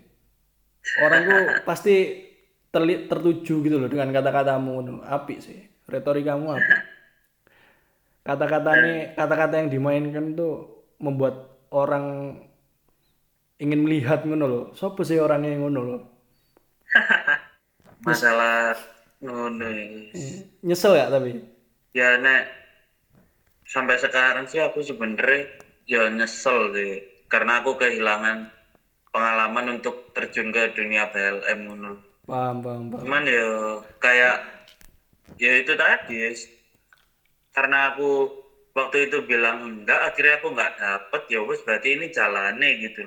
[1.03, 2.25] Orang tuh pasti
[2.69, 5.59] terli tertuju gitu loh dengan kata-katamu, api sih.
[5.89, 6.73] Retorikamu api.
[8.23, 12.37] Kata-katanya, kata-kata yang dimainkan tuh membuat orang
[13.59, 14.65] ingin melihat ngono loh.
[14.77, 16.01] Sopo sih orangnya yang ngono loh?
[18.05, 18.77] Masalah
[19.19, 19.85] ngono ya.
[20.63, 21.43] Nyesel ya tapi.
[21.91, 22.47] Ya nek
[23.65, 25.49] sampai sekarang sih aku sebenernya
[25.89, 27.01] ya nyesel sih.
[27.25, 28.53] Karena aku kehilangan
[29.09, 31.91] pengalaman untuk terjun ke dunia PLM ngono.
[32.29, 33.01] Paham, paham, paham.
[33.01, 33.49] Cuman ya
[33.97, 34.35] kayak
[35.41, 36.29] ya itu tadi ya.
[37.49, 38.29] Karena aku
[38.77, 43.03] waktu itu bilang enggak, akhirnya aku nggak dapet ya wes berarti ini jalannya gitu.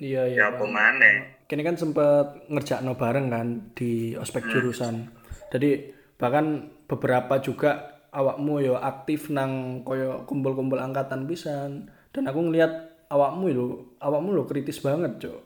[0.00, 0.36] Iya, iya.
[0.36, 1.44] Ya apa maneh.
[1.48, 5.08] Kini kan sempet ngerjakno bareng kan di ospek jurusan.
[5.52, 11.92] Jadi bahkan beberapa juga awakmu yo aktif nang koyo kumpul-kumpul angkatan pisan.
[12.16, 12.72] Dan aku ngelihat
[13.12, 13.66] awakmu lo,
[14.00, 15.38] awakmu lo kritis banget, Cok.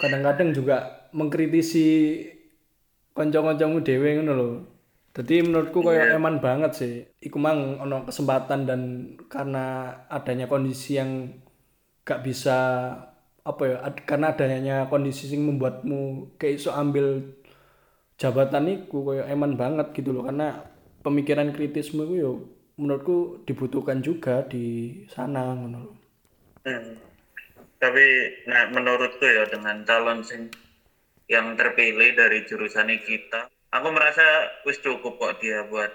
[0.00, 0.76] Kadang-kadang juga
[1.12, 1.88] mengkritisi
[3.16, 4.50] kanca-kancamu dhewe ngono lho.
[5.16, 6.94] Jadi menurutku koyo eman banget sih.
[7.26, 8.80] Iku mang ono kesempatan dan
[9.32, 9.64] karena
[10.12, 11.10] adanya kondisi yang
[12.08, 12.58] gak bisa
[13.46, 17.06] apa ya ad- karena adanya kondisi yang membuatmu kayak iso ambil
[18.20, 20.48] jabatan iku koyo eman banget gitu loh karena
[21.04, 22.32] pemikiran kritismu itu yo
[22.80, 23.16] menurutku
[23.48, 24.64] dibutuhkan juga di
[25.14, 25.92] sana ngono lho.
[26.66, 26.98] Hmm.
[27.78, 28.06] Tapi
[28.50, 30.50] nah, menurutku ya dengan calon sing
[31.30, 35.94] yang terpilih dari jurusan kita, aku merasa wis cukup kok dia buat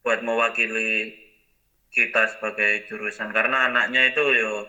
[0.00, 1.12] buat mewakili
[1.92, 4.64] kita sebagai jurusan karena anaknya itu yo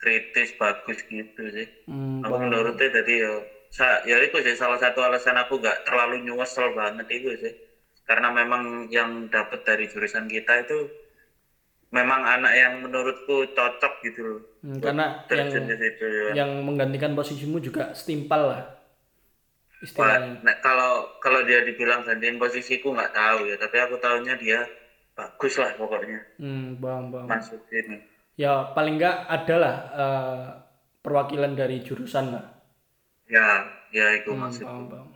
[0.00, 1.68] kritis bagus gitu sih.
[1.84, 3.34] Hmm, Aku menurutnya jadi yo
[3.68, 7.54] sa ya itu sih salah satu alasan aku gak terlalu nyesel banget itu sih.
[8.08, 10.88] Karena memang yang dapat dari jurusan kita itu
[11.90, 14.40] memang anak yang menurutku cocok gitu loh.
[14.60, 15.48] Hmm, karena yang
[15.80, 16.32] situ ya.
[16.38, 18.62] yang menggantikan posisimu juga setimpal lah
[19.80, 20.44] istilahnya.
[20.44, 20.92] nah, kalau
[21.24, 24.60] kalau dia dibilang gantiin posisiku nggak tahu ya, tapi aku tahunya dia
[25.16, 27.28] bagus lah pokoknya Hmm, paham, paham.
[27.30, 27.98] masuk sini.
[28.42, 30.44] Ya paling enggak ada lah eh,
[31.04, 32.44] perwakilan dari jurusan lah.
[33.34, 33.46] Ya,
[33.96, 34.64] ya itu Hmm, maksud.
[34.66, 35.08] paham, paham.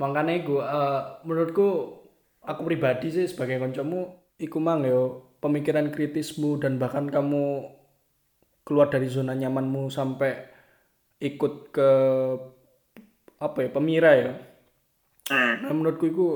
[0.00, 1.68] Makanya iku eh, menurutku
[2.40, 4.00] aku pribadi sih sebagai koncomu
[4.40, 7.44] iku mang yo pemikiran kritismu dan bahkan kamu
[8.64, 10.32] keluar dari zona nyamanmu sampai
[11.20, 11.90] ikut ke
[13.40, 14.32] apa ya pemira ya.
[15.30, 16.26] Hmm, Nah, menurutku itu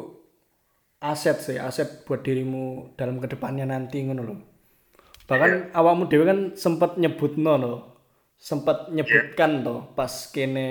[1.10, 4.38] aset sih, aset buat dirimu dalam ke depannya nanti ngono loh.
[5.30, 7.78] Bahkan awakmu dewe kan sempat nyebut loh.
[8.38, 10.68] Sempat nyebutkan toh pas kene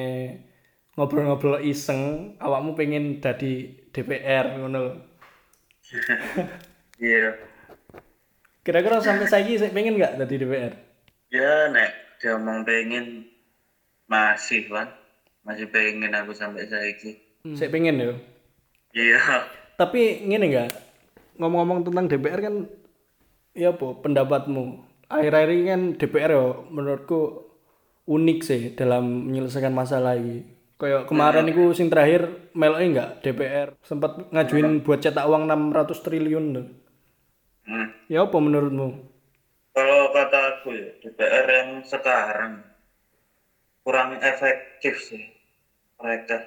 [0.98, 2.02] ngobrol-ngobrol iseng
[2.46, 3.52] awakmu pengen jadi
[3.94, 4.96] DPR ngono loh.
[7.00, 7.53] Iya.
[8.64, 10.74] Kira-kira sampai saiki saya pengen nggak jadi DPR?
[11.36, 11.92] Ya, nek
[12.24, 13.28] dia mau pengen
[14.08, 14.88] masih kan,
[15.44, 17.20] masih pengen aku sampai saiki.
[17.60, 18.16] Saya pengen ya.
[18.96, 19.20] Iya.
[19.76, 20.70] Tapi ngene nggak
[21.44, 22.56] ngomong-ngomong tentang DPR kan
[23.52, 24.80] ya apa pendapatmu?
[25.12, 27.52] Akhir-akhir ini kan DPR ya menurutku
[28.08, 30.48] unik sih dalam menyelesaikan masalah ini.
[30.80, 36.46] Kayak kemarin itu sing terakhir meloknya enggak DPR sempat ngajuin buat cetak uang 600 triliun
[36.56, 36.68] tuh.
[37.68, 37.88] Hmm.
[38.12, 38.88] Ya apa menurutmu?
[39.74, 42.62] Kalau kata aku ya, DPR yang sekarang
[43.84, 45.24] kurang efektif sih
[46.00, 46.38] mereka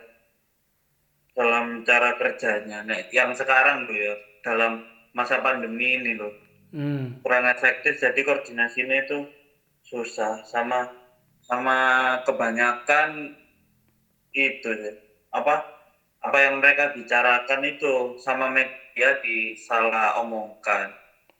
[1.36, 2.80] dalam cara kerjanya.
[2.88, 4.14] Nek yang sekarang tuh ya,
[4.46, 4.72] dalam
[5.16, 6.32] masa pandemi ini loh,
[6.74, 7.16] Hmm.
[7.24, 9.18] kurang efektif jadi koordinasinya itu
[9.90, 10.92] susah sama
[11.48, 11.78] sama
[12.26, 13.10] kebanyakan
[14.36, 14.94] itu sih.
[15.32, 15.54] Apa
[16.26, 20.90] apa yang mereka bicarakan itu sama media disalah omongkan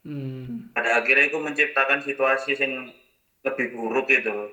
[0.06, 0.70] Hmm.
[0.70, 2.94] pada akhirnya itu menciptakan situasi yang
[3.42, 4.46] lebih buruk gitu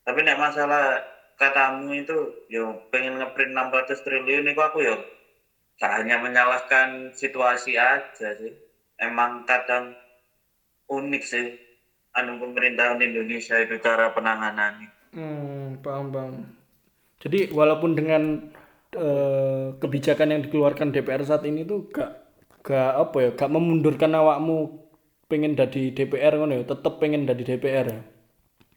[0.00, 1.04] tapi nek masalah
[1.36, 2.16] katamu itu
[2.48, 4.96] yo pengen ngeprint 600 triliun itu aku yo
[5.76, 8.56] gak hanya menyalahkan situasi aja sih
[8.96, 9.92] emang kadang
[10.88, 11.52] unik sih
[12.16, 16.34] anu pemerintahan Indonesia itu cara penanganannya Hmm, paham paham.
[17.22, 18.50] Jadi walaupun dengan
[18.98, 22.10] eh, kebijakan yang dikeluarkan DPR saat ini tuh gak
[22.66, 24.83] gak apa ya, gak memundurkan awakmu
[25.26, 28.00] pengen jadi DPR ngono ya, tetep pengen jadi DPR ya.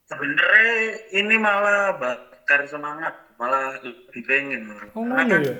[0.07, 0.75] sebenarnya
[1.19, 5.55] ini malah bakar semangat malah lebih pengen Oh ngono ya.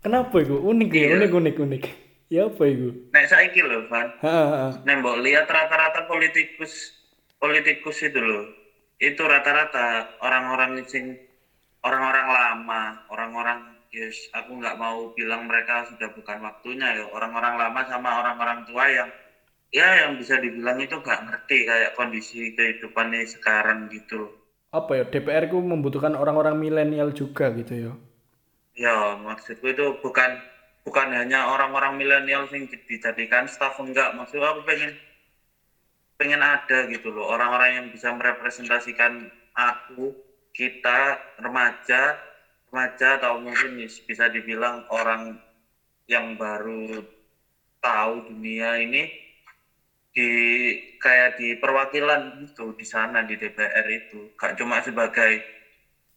[0.00, 0.56] Kenapa itu?
[0.56, 1.84] Unik ya, unik unik unik.
[2.30, 3.10] Ya apa itu?
[3.10, 4.68] nek saiki loh Van Ha, ha, ha.
[4.86, 6.94] Nah, mbok lihat rata-rata politikus
[7.42, 8.46] politikus itu loh.
[9.02, 11.18] Itu rata-rata orang-orang sing
[11.82, 13.58] orang-orang lama, orang-orang
[13.90, 17.04] yes, aku nggak mau bilang mereka sudah bukan waktunya ya.
[17.10, 19.10] Orang-orang lama sama orang-orang tua yang
[19.70, 24.34] ya yang bisa dibilang itu nggak ngerti kayak kondisi kehidupannya sekarang gitu.
[24.70, 25.04] Apa ya?
[25.06, 27.92] DPR ku membutuhkan orang-orang milenial juga gitu ya.
[28.78, 30.38] Ya, maksudku itu bukan
[30.86, 34.14] bukan hanya orang-orang milenial yang dijadikan staff enggak.
[34.14, 34.94] Maksud aku pengen
[36.20, 39.24] pengen ada gitu loh orang-orang yang bisa merepresentasikan
[39.56, 40.12] aku,
[40.52, 42.20] kita, remaja,
[42.68, 45.40] remaja atau mungkin bisa dibilang orang
[46.04, 47.00] yang baru
[47.80, 49.29] tahu dunia ini
[50.10, 50.30] di
[50.98, 54.34] kayak di perwakilan itu di sana di DPR itu.
[54.34, 55.46] Gak cuma sebagai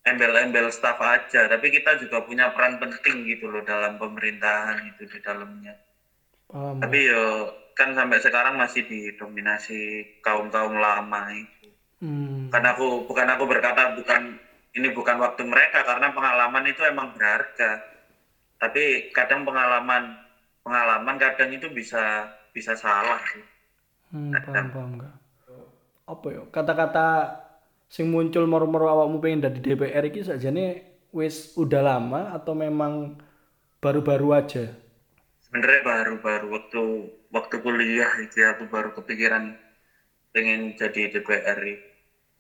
[0.04, 5.20] embel-embel staff aja tapi kita juga punya peran penting gitu loh dalam pemerintahan itu di
[5.24, 5.80] dalamnya.
[6.44, 6.78] Paham.
[6.84, 11.72] tapi yo kan sampai sekarang masih didominasi kaum kaum lama itu.
[12.04, 12.52] Hmm.
[12.52, 14.36] bukan aku bukan aku berkata bukan
[14.76, 17.80] ini bukan waktu mereka karena pengalaman itu emang berharga.
[18.60, 20.20] Tapi kadang pengalaman
[20.68, 23.53] pengalaman kadang itu bisa bisa salah sih
[24.14, 25.16] Hmm, paham paham enggak.
[26.14, 26.42] Apa ya?
[26.56, 27.08] Kata-kata
[27.94, 30.66] sing muncul moro-moro awakmu pengen dari DPR iki sajane
[31.18, 32.94] wis udah lama atau memang
[33.84, 34.66] baru-baru aja?
[35.46, 36.82] sebenarnya baru-baru waktu
[37.36, 39.44] waktu kuliah itu aku baru kepikiran
[40.34, 41.60] pengen jadi DPR.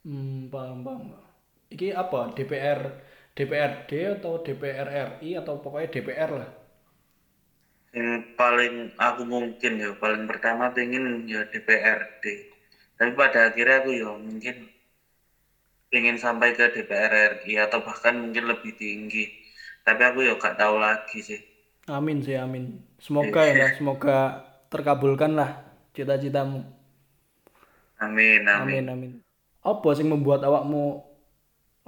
[0.06, 1.04] Hmm, paham paham.
[1.74, 2.22] Iki apa?
[2.36, 2.80] DPR
[3.38, 6.50] DPRD atau DPR RI atau pokoknya DPR lah.
[7.98, 8.74] Yang paling
[9.08, 12.24] aku mungkin ya paling pertama pengen ya DPRD
[12.98, 14.56] tapi pada akhirnya aku ya mungkin
[15.92, 19.24] pengen sampai ke DPR RI atau bahkan mungkin lebih tinggi
[19.86, 21.40] tapi aku ya gak tahu lagi sih
[21.98, 22.64] Amin sih, amin.
[23.06, 24.18] Semoga ya, lah, semoga
[24.72, 25.50] terkabulkan lah
[25.96, 26.60] cita-citamu.
[28.04, 29.12] amin amin Amin, amin.
[29.64, 31.02] Apa sing membuat awakmu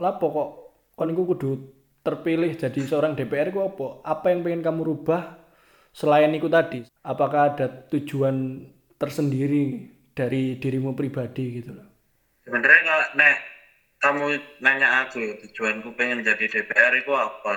[0.03, 0.49] lapo kok
[0.97, 1.51] kon iku kudu
[2.05, 3.87] terpilih jadi seorang DPR ku apa?
[4.13, 5.21] Apa yang pengen kamu rubah
[5.99, 6.79] selain itu tadi?
[7.11, 8.35] Apakah ada tujuan
[9.01, 9.61] tersendiri
[10.17, 11.87] dari dirimu pribadi gitu loh?
[12.45, 13.35] sebenarnya kalau nek
[14.03, 14.25] kamu
[14.65, 17.53] nanya aku ya tujuanku pengen jadi DPR itu apa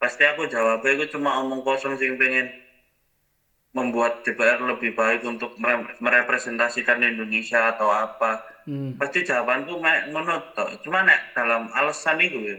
[0.00, 2.46] pasti aku jawabnya itu cuma omong kosong sih pengen
[3.70, 8.92] membuat DPR lebih baik untuk mere- merepresentasikan Indonesia atau apa Hmm.
[9.00, 10.84] pasti jawabanku mek ngono tok.
[10.84, 12.56] cuma nek dalam alasan itu ya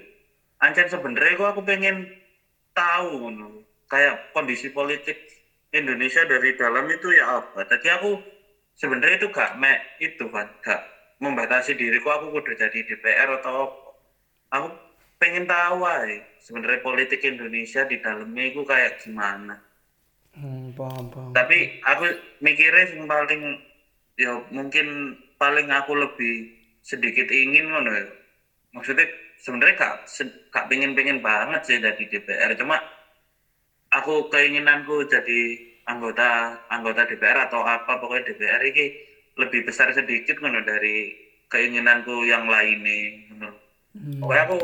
[0.66, 2.10] ancen sebenarnya aku pengen
[2.74, 3.30] tahu
[3.92, 5.20] kayak kondisi politik
[5.76, 7.68] Indonesia dari dalam itu ya apa?
[7.68, 8.12] Tadi aku
[8.80, 10.82] sebenarnya itu gak mek itu kan gak
[11.20, 13.90] membatasi diriku aku kudu jadi DPR atau apa.
[14.52, 14.68] aku
[15.22, 19.56] pengen tahu aja sebenarnya politik Indonesia di dalamnya itu kayak gimana.
[20.32, 21.32] Hmm, paham, paham.
[21.36, 22.08] tapi aku
[22.40, 23.42] mikirnya yang paling
[24.16, 24.88] ya mungkin
[25.36, 26.34] paling aku lebih
[26.82, 28.08] sedikit ingin ya.
[28.72, 29.06] Maksudnya
[29.38, 29.96] sebenarnya gak
[30.50, 32.80] gak pengen pengen banget sih jadi DPR cuma
[33.92, 35.42] aku keinginanku jadi
[35.86, 38.86] anggota anggota DPR atau apa pokoknya DPR ini
[39.36, 41.12] lebih besar sedikit ngono dari
[41.52, 43.50] keinginanku yang lainnya ngono.
[43.92, 44.20] Hmm.
[44.24, 44.60] Pokoknya aku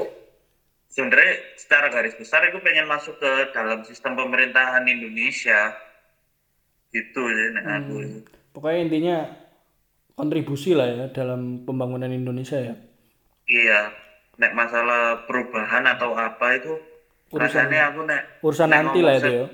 [0.87, 5.75] sebenarnya secara garis besar aku pengen masuk ke dalam sistem pemerintahan Indonesia
[6.95, 7.95] gitu ya nek aku
[8.55, 9.17] Pokoknya intinya
[10.17, 12.75] kontribusi lah ya dalam pembangunan Indonesia ya.
[13.45, 13.93] iya
[14.41, 16.73] nek masalah perubahan atau apa itu
[17.35, 19.45] rasanya aku nek Urusan nek nanti lah itu ya.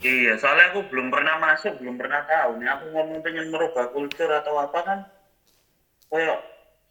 [0.00, 4.28] iya soalnya aku belum pernah masuk belum pernah tahu nih aku ngomong pengen merubah kultur
[4.32, 4.98] atau apa kan
[6.08, 6.38] kayak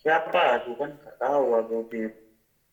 [0.02, 2.02] siapa aku kan gak tahu aku di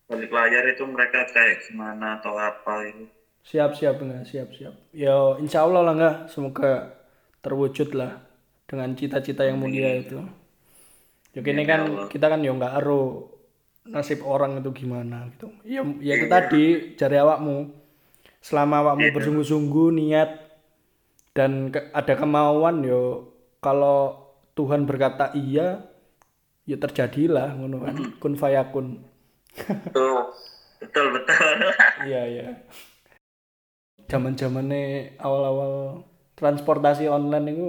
[0.08, 3.08] balik layar itu mereka kayak gimana atau apa itu
[3.48, 4.76] Siap, siap enggak, siap, siap.
[4.92, 6.92] Ya insya Allah lah enggak, semoga
[7.40, 8.20] terwujud lah
[8.68, 10.20] dengan cita-cita yang mulia itu.
[11.32, 13.32] Ya ini kan kita kan ya nggak ero
[13.88, 15.48] nasib orang itu gimana gitu.
[15.64, 16.64] Ya, ya itu tadi
[17.00, 17.56] cari awakmu.
[18.38, 20.30] Selama awakmu bersungguh-sungguh niat
[21.36, 23.32] dan ke- ada kemauan yo
[23.64, 25.86] kalau Tuhan berkata iya
[26.68, 27.96] ya terjadilah ngono kan.
[28.20, 29.00] Kun fayakun.
[29.56, 30.32] Betul.
[30.78, 31.54] Betul betul.
[32.06, 32.46] Iya iya.
[34.08, 36.00] Zaman zamannya awal-awal
[36.38, 37.68] transportasi online itu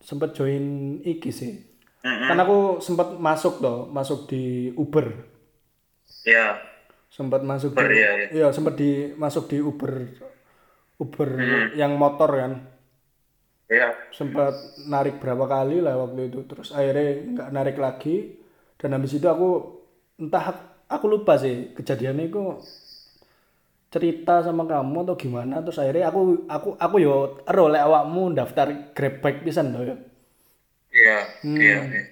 [0.00, 1.69] sempet join iki sih
[2.00, 5.12] kan aku sempet masuk toh masuk di Uber.
[6.24, 6.56] Ya
[7.10, 8.46] sempat masuk Uber, di iya, iya.
[8.54, 9.92] sempat di masuk di Uber
[10.96, 11.28] Uber
[11.76, 12.52] yang motor kan.
[13.70, 14.56] Ya sempat
[14.88, 18.40] narik berapa kali lah waktu itu terus akhirnya nggak narik lagi.
[18.80, 19.76] Dan habis itu aku
[20.16, 20.56] entah
[20.88, 22.40] aku lupa sih kejadiannya itu
[23.92, 25.60] cerita sama kamu atau gimana.
[25.60, 29.96] Terus akhirnya aku aku aku yo ero lek awakmu daftar Grab bike pisan to yo
[30.90, 32.02] iya iya iya.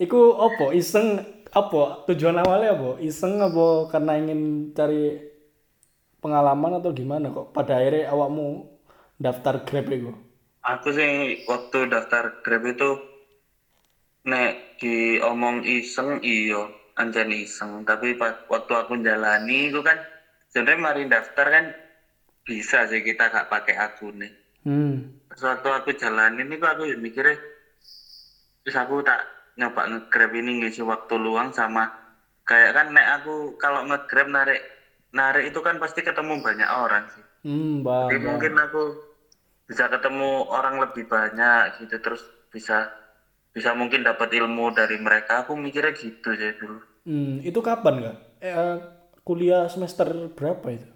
[0.00, 1.20] Iku opo iseng
[1.52, 2.90] apa tujuan awalnya apa?
[2.98, 5.20] Iseng apa karena ingin cari
[6.18, 8.66] pengalaman atau gimana kok pada akhirnya awakmu
[9.18, 10.10] daftar Grab itu
[10.62, 12.98] aku sih waktu daftar Grab itu
[14.26, 17.82] nek diomong iseng iyo anjan iseng.
[17.82, 19.98] Tapi waktu aku jalani itu kan
[20.52, 21.64] sebenarnya mari daftar kan
[22.42, 24.32] bisa sih kita gak pakai akun nih
[24.66, 24.94] hmm.
[25.32, 27.38] Terus waktu aku jalanin itu aku ya mikirnya
[28.62, 29.20] terus aku tak
[29.58, 31.92] nyoba nge-grab ini ngisi waktu luang sama
[32.42, 34.60] kayak kan nek aku kalau nge-grab narik
[35.12, 38.82] narik itu kan pasti ketemu banyak orang sih hmm bang jadi mungkin aku
[39.68, 42.90] bisa ketemu orang lebih banyak gitu terus bisa
[43.52, 48.16] bisa mungkin dapat ilmu dari mereka aku mikirnya gitu sih dulu Hmm, itu kapan nggak?
[48.38, 48.76] Eh, eh,
[49.26, 50.06] kuliah semester
[50.38, 50.86] berapa itu?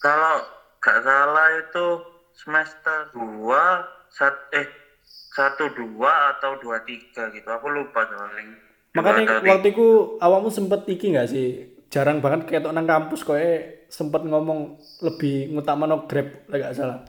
[0.00, 0.40] kalau
[0.80, 1.86] gak salah itu
[2.32, 4.64] semester 2 sat, eh
[5.06, 11.12] satu dua atau dua tiga gitu aku lupa soalnya Makanya waktu itu awakmu sempet iki
[11.12, 11.68] nggak sih?
[11.92, 13.36] Jarang banget kayak nang kampus kok
[13.92, 17.04] sempet ngomong lebih ngutamano Grab nggak salah.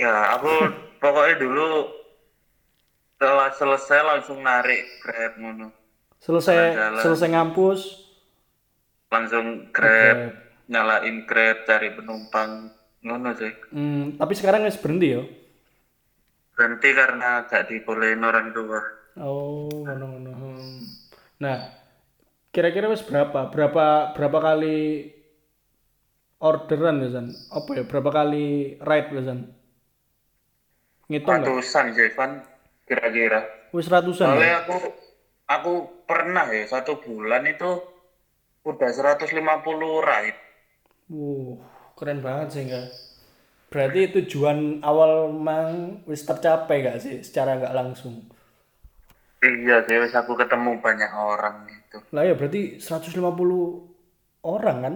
[0.00, 0.48] Ya, aku
[1.04, 1.92] pokoknya dulu
[3.14, 5.68] setelah selesai langsung narik Grab ngono.
[6.24, 7.02] Selesai Jalan-jalan.
[7.04, 7.80] selesai ngampus
[9.12, 10.32] Langsung Grab, Grab.
[10.66, 12.72] nyalain Grab, cari penumpang
[13.04, 13.52] ngono sih.
[13.70, 15.22] Hmm, tapi sekarang wis berhenti ya.
[16.54, 18.80] Berhenti karena gak dibolehin orang tua.
[19.18, 20.38] Oh, ngono ngono.
[21.42, 21.58] Nah,
[22.54, 23.50] kira-kira wis berapa?
[23.50, 25.10] Berapa berapa kali
[26.38, 27.26] orderan ya San?
[27.50, 27.82] Apa ya?
[27.86, 29.40] Berapa kali ride ya San?
[31.10, 32.42] Ngitung ratusan sih kan
[32.86, 33.70] kira-kira.
[33.74, 34.34] Wis ratusan ya?
[34.34, 34.76] Soalnya aku
[35.50, 35.72] aku
[36.06, 37.82] pernah ya satu bulan itu
[38.64, 39.30] udah 150
[40.00, 40.40] ride.
[41.12, 41.60] Wuh,
[41.98, 42.88] keren banget sih enggak?
[43.74, 48.22] Berarti tujuan awal mang wis tercapai gak sih secara nggak langsung?
[49.42, 51.98] Iya sih, wis aku ketemu banyak orang gitu.
[52.14, 53.18] Lah ya berarti 150
[54.46, 54.94] orang kan?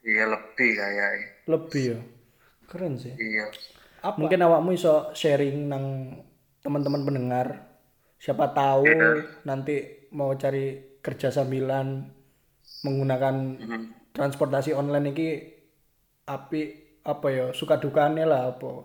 [0.00, 1.28] Iya lebih kayaknya.
[1.52, 2.00] Lebih ya.
[2.64, 3.12] Keren sih.
[3.12, 3.52] Iya.
[4.16, 6.16] Mungkin awakmu iso sharing nang
[6.64, 7.68] teman-teman pendengar.
[8.16, 8.88] Siapa tahu
[9.44, 12.08] nanti mau cari kerja sambilan
[12.88, 14.16] menggunakan Mhm.
[14.16, 15.28] transportasi online ini
[16.24, 18.84] api apa ya suka dukanya lah apa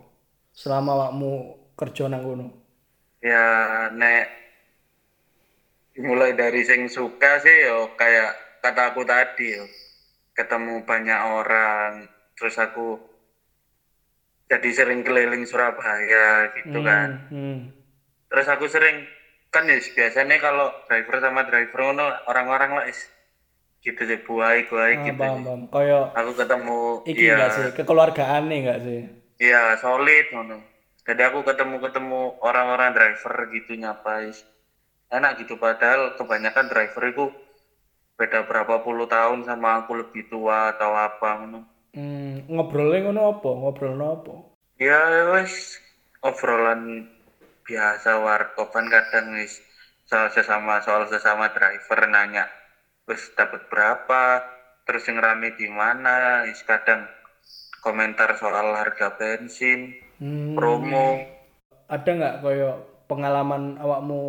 [0.56, 1.34] selama awakmu
[1.76, 2.48] kerja nang kono.
[3.20, 4.26] Ya nek
[6.00, 9.66] mulai dari sing suka sih yo kayak kata aku tadi yo
[10.34, 12.98] ketemu banyak orang terus aku
[14.50, 17.70] jadi sering keliling Surabaya gitu kan Hmm.
[18.30, 19.06] terus aku sering
[19.54, 21.94] kan ya biasanya kalau driver sama driver
[22.26, 22.98] orang-orang lah is
[23.86, 25.62] gitu sih buai buai Ah, gitu paham, paham.
[25.74, 26.72] Kayak aku ketemu
[27.12, 29.00] iki iya enggak sih kekeluargaan nih enggak sih?
[29.44, 30.56] iya solid ngono
[31.08, 32.16] jadi aku ketemu ketemu
[32.48, 34.38] orang-orang driver gitu nyapa is
[35.16, 37.24] enak gitu padahal kebanyakan driver itu
[38.20, 41.60] beda berapa puluh tahun sama aku lebih tua atau apa ngono
[41.96, 43.50] Hmm, ngobrolnya ngono apa?
[43.60, 44.34] Ngobrolnya apa?
[44.88, 45.00] ya
[45.34, 45.54] wes
[46.28, 46.82] obrolan
[47.68, 49.54] biasa warkopan kadang wis
[50.10, 52.44] soal sesama soal sesama driver nanya
[53.10, 54.24] wis dapat berapa
[54.86, 56.16] terus yang rame di mana
[56.48, 57.02] wis kadang
[57.86, 59.80] komentar soal harga bensin
[60.22, 61.10] Hmm, promo
[61.96, 62.76] ada nggak kayak
[63.10, 64.22] pengalaman awakmu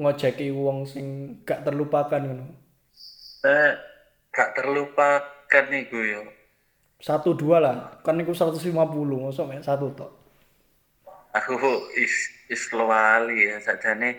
[0.00, 1.06] ngojeki wong sing
[1.48, 2.46] gak terlupakan ngono?
[3.54, 3.70] eh
[4.34, 6.22] gak terlupakan nih gue yo
[7.06, 7.76] Satu dua lah,
[8.06, 10.10] kan iku 150, masa mek satu tok.
[11.38, 11.54] aku
[11.96, 12.14] is
[12.54, 14.10] is lali ya sajane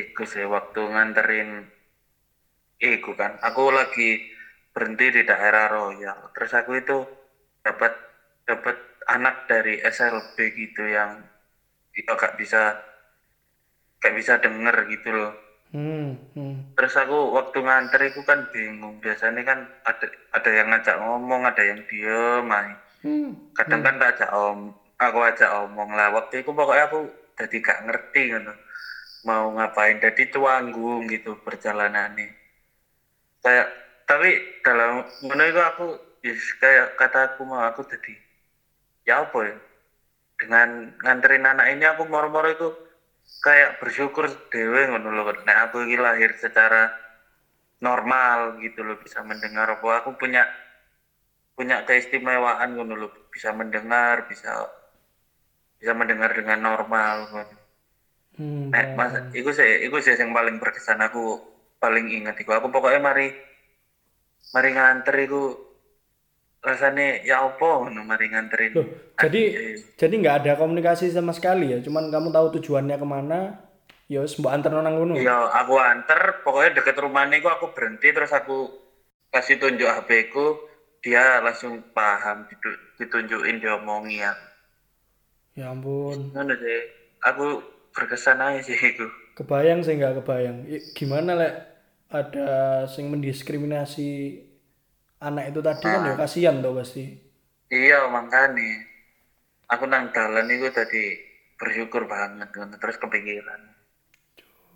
[0.00, 1.50] iku sih waktu nganterin
[2.84, 3.40] iku kan.
[3.40, 4.20] Aku lagi
[4.74, 6.34] berhenti di daerah Royal.
[6.34, 6.98] Terus aku itu
[7.62, 7.94] dapat
[8.44, 8.76] dapat
[9.06, 11.22] anak dari SLB gitu yang
[11.94, 12.74] itu gak bisa
[14.02, 15.32] gak bisa denger gitu loh.
[15.74, 16.78] Hmm, hmm.
[16.78, 19.02] terus aku waktu nganter itu kan bingung.
[19.02, 22.74] Biasanya kan ada ada yang ngajak ngomong ada yang diem ae.
[23.04, 23.36] Hmm.
[23.52, 26.10] kadang kan tak ajak om aku ajak omong lah.
[26.14, 28.52] Waktu itu pokoknya aku jadi gak ngerti gitu
[29.26, 29.98] mau ngapain?
[29.98, 32.43] Jadi cuanggung gitu perjalanannya
[33.44, 33.66] kayak
[34.08, 34.28] tapi
[34.66, 34.92] dalam
[35.50, 35.84] itu aku
[36.26, 38.12] yes, kayak kata aku mau aku jadi
[39.08, 39.56] ya apa ya?
[40.40, 40.68] Dengan
[41.02, 42.68] nganterin anak ini aku moro-moro itu
[43.46, 46.76] kayak bersyukur dewe ngono loh nah aku ini lahir secara
[47.86, 49.86] normal gitu loh bisa mendengar apa.
[50.00, 50.42] Aku punya
[51.56, 54.48] punya keistimewaan ngono loh bisa mendengar bisa
[55.80, 57.56] bisa mendengar dengan normal ngono.
[58.38, 61.18] Hmm, Nek mas, iku sih, iku sih yang paling berkesan aku
[61.84, 62.56] paling ingat iku.
[62.56, 63.28] Aku pokoknya mari
[64.56, 65.42] mari nganter iku
[66.64, 68.72] rasanya ya apa ngono mari nganterin.
[68.72, 68.88] Loh,
[69.20, 69.76] jadi Iya.
[70.00, 73.60] jadi nggak ada komunikasi sama sekali ya, cuman kamu tahu tujuannya ke mana,
[74.08, 75.12] ya mbok anter nang kono.
[75.12, 78.72] Iya, aku anter, pokoknya deket rumahnya iku aku berhenti terus aku
[79.28, 80.56] kasih tunjuk HP ku,
[81.04, 84.32] dia langsung paham ditu- ditunjukin diomongi ya.
[85.52, 86.80] Ya ampun, Ngono sih.
[87.28, 87.60] Aku
[87.92, 89.04] berkesan aja sih itu.
[89.36, 90.64] kebayang sih nggak kebayang.
[90.96, 91.52] Gimana lek
[92.20, 92.48] ada
[92.94, 94.08] sing mendiskriminasi
[95.28, 97.02] anak itu tadi kan ya kasihan tuh pasti.
[97.78, 98.68] Iya, makanya.
[99.72, 101.02] Aku nang dalan itu tadi
[101.60, 103.60] bersyukur banget ngono terus kepikiran.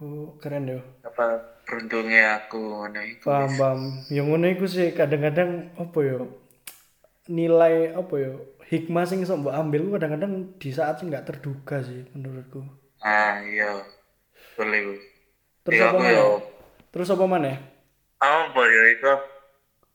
[0.00, 0.80] Oh, keren ya.
[1.08, 1.24] Apa
[1.66, 3.28] beruntungnya aku ngono iku.
[3.28, 3.80] Paham, paham.
[4.14, 5.50] Yang ngono iku sih kadang-kadang
[5.82, 6.16] apa ya?
[7.36, 8.32] Nilai apa ya?
[8.70, 12.60] Hikmah sing iso mbok ambil kadang-kadang di saat sing nggak terduga sih menurutku.
[13.02, 13.70] Ah, iya.
[14.56, 14.84] Boleh.
[15.64, 16.16] Terus Iya, apa aku mana?
[16.16, 16.26] yo.
[16.88, 17.52] Terus apa mana?
[18.18, 19.12] Apa ya itu?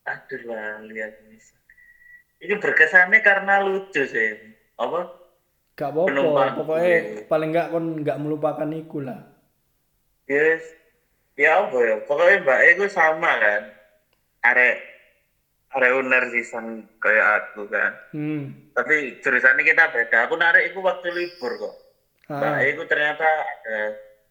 [0.03, 1.37] Aduh lah, lihat ini.
[2.43, 4.35] Ini berkesannya karena lucu sih.
[4.75, 5.07] Apa?
[5.73, 7.01] Gak apa-apa, pokoknya Iya.
[7.25, 9.25] paling nggak kon nggak melupakan iku lah.
[10.29, 10.61] Yes.
[11.33, 11.95] Ya apa ya?
[12.05, 13.61] Pokoknya Mbak itu sama kan.
[14.43, 14.77] Arek
[15.73, 17.91] arek uner season kayak aku kan.
[18.13, 18.69] Hmm.
[18.77, 20.29] Tapi jurusannya kita beda.
[20.29, 21.75] Aku narik itu waktu libur kok.
[22.29, 23.79] Mbak Ah, itu ternyata ada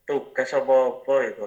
[0.06, 1.46] tugas apa-apa itu.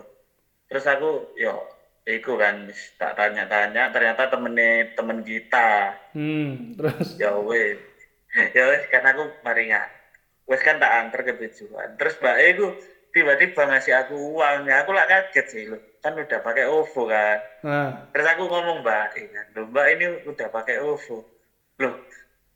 [0.66, 1.66] Terus aku yo
[2.06, 5.94] iku kan tak tanya-tanya ternyata temennya temen kita.
[6.14, 6.78] hmm.
[6.78, 7.78] Terus Ya wes.
[8.54, 9.90] ya wes kan aku maringan.
[10.46, 11.98] Wes kan tak antar ke tujuan.
[11.98, 12.66] Terus Mbak itu
[13.10, 14.70] tiba-tiba ngasih aku uang.
[14.70, 15.82] Ya aku lah kaget sih loh.
[16.04, 17.40] Kan udah pakai OVO kan.
[17.66, 21.26] nah, Terus aku ngomong Mbak, eh, kan, Mbak ini udah pakai OVO.
[21.82, 21.94] Loh,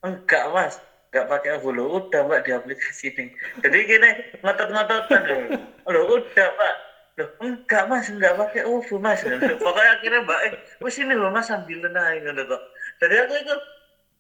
[0.06, 0.76] enggak Mas.
[1.10, 3.34] nggak pakai OVO lo udah mbak di aplikasi ini
[3.66, 4.10] jadi gini
[4.46, 5.42] ngotot-ngototan loh
[5.90, 6.74] lo udah pak
[7.20, 9.20] lo enggak mas enggak pakai OVO mas.
[9.60, 12.62] Pokoknya akhirnya mbak eh wes ini loh mas sambil naik gitu kok
[13.00, 13.56] jadi aku itu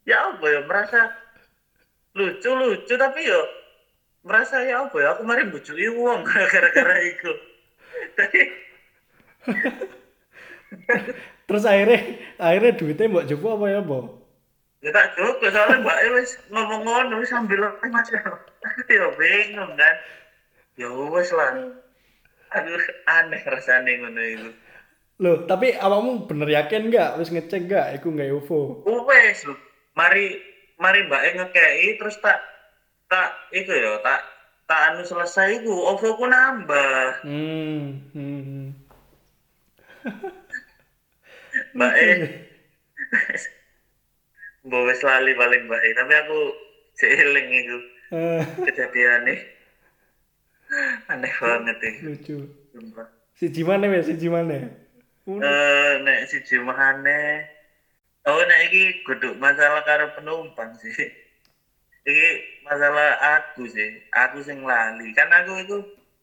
[0.07, 0.99] ya apa ya merasa
[2.15, 3.41] lucu lucu tapi yo
[4.27, 6.21] merasa ya apa ya aku kemarin bujui uang
[6.51, 7.31] gara-gara itu.
[8.19, 8.41] Jadi
[11.49, 11.99] Terus akhirnya
[12.37, 14.05] akhirnya duitnya mbok jopo apa ya, Mbok?
[14.79, 19.71] ya tak cukup soalnya mbak wes ngomong ngono wes sambil naik mas aku ya bingung
[19.75, 19.95] kan.
[20.79, 21.51] Ya wes lah
[22.49, 24.51] aduh aneh rasanya ngono itu
[25.19, 27.19] Loh, tapi awakmu bener yakin nggak?
[27.19, 27.99] Wis ngecek nggak?
[27.99, 28.87] Iku nggak UFO?
[29.03, 29.51] wes lho.
[29.91, 30.39] mari
[30.79, 32.39] mari mbak ngekei terus tak
[33.11, 34.23] tak itu ya tak
[34.63, 37.99] tak anu selesai iku OVO ku nambah Hmm.
[38.15, 38.71] hmm.
[41.75, 42.09] mbak e
[44.63, 46.39] mbak wes lali paling mbak e tapi aku
[46.95, 47.77] seiling itu
[48.09, 49.37] Eh, kejadian nih
[51.09, 52.37] aneh banget nih lucu.
[52.73, 53.07] sumpah
[53.39, 54.05] Siji mana wes?
[54.05, 54.67] Siji mana?
[55.37, 57.45] eh nek siji mahane
[58.25, 60.89] oh nek iki kudu masalah karo penumpang sih
[62.01, 62.29] iki
[62.65, 65.77] masalah aku sih aku sing lali kan aku itu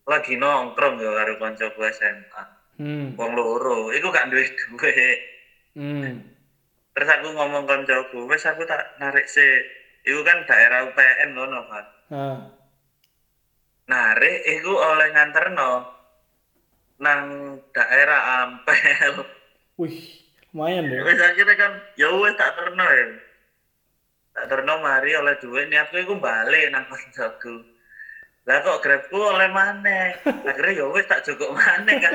[0.06, 2.44] lagi nongkrong ya karo kancaku SMA
[2.76, 3.16] Hmm.
[3.16, 5.18] wong loro iku gak duwe duit
[5.72, 6.20] Hmm.
[6.92, 9.64] terus aku ngomong kancaku wes aku tak narik sih
[10.04, 11.84] iku kan daerah UPN ngono kan.
[13.86, 15.70] Narik iku oleh nganterno
[16.98, 17.20] nang
[17.70, 19.14] daerah Ampel.
[19.80, 19.98] Wih,
[20.50, 21.04] lumayan deh.
[21.04, 23.06] wes akhirnya kan ya wes tak terno ya.
[24.36, 25.68] Tak terno mari oleh duit.
[25.68, 27.76] Niatku iku balik nang kancaku
[28.46, 32.14] lah kok grabku oleh mana akhirnya ya wes tak cukup mana kan.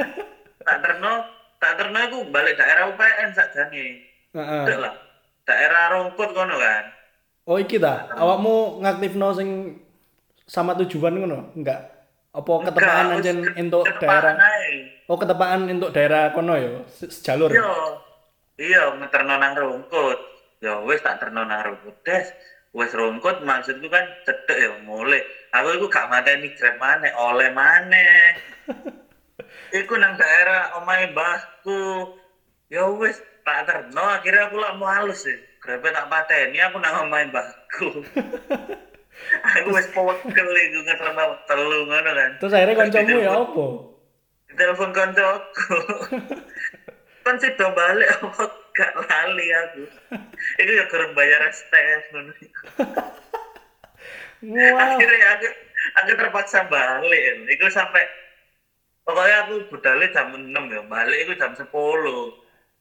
[0.63, 1.13] Tak terno
[1.59, 3.85] tak terno iku balik daerah UPN sakjane.
[4.31, 4.63] Heeh.
[4.63, 4.93] Udah lah
[5.45, 6.85] daerah Rongkut kono kan.
[7.49, 9.80] Oh iki ta, awakmu ngaktifno sing
[10.51, 11.55] sama tujuan ngono?
[11.55, 11.79] Enggak.
[12.35, 14.35] Apa ketepaan aja ketepaan daerah?
[14.35, 14.71] ae.
[15.07, 17.51] Oh, ketepaan entuk daerah kono ya, se- sejalur.
[17.51, 17.71] iya
[18.59, 20.19] iya ngeterno nang Rongkut
[20.63, 22.27] ya wes tak terno nang Rongkut des
[22.71, 25.19] wes Rongkut maksudku kan cedek ya mulai
[25.51, 28.05] aku iku gak mateni grab mana oleh mana
[29.81, 32.15] iku nang daerah omahe mbahku
[32.71, 37.09] ya wes tak terno akhirnya aku lah mau halus sih grab tak pateni aku nang
[37.09, 37.87] omahe mbahku
[39.41, 43.65] aku wes pegel iku ngeterno telu ngono kan Terus akhirnya kancamu ya apa?
[44.51, 45.77] telepon koncoku
[47.23, 49.83] kan sih do balik apa gak lali aku
[50.59, 52.31] itu ya kurang bayar STF ngono.
[54.41, 54.97] Wow.
[54.97, 55.47] akhirnya aku
[56.01, 58.01] aku terpaksa balik itu sampai
[59.05, 61.69] pokoknya aku budalnya jam 6 ya balik itu jam 10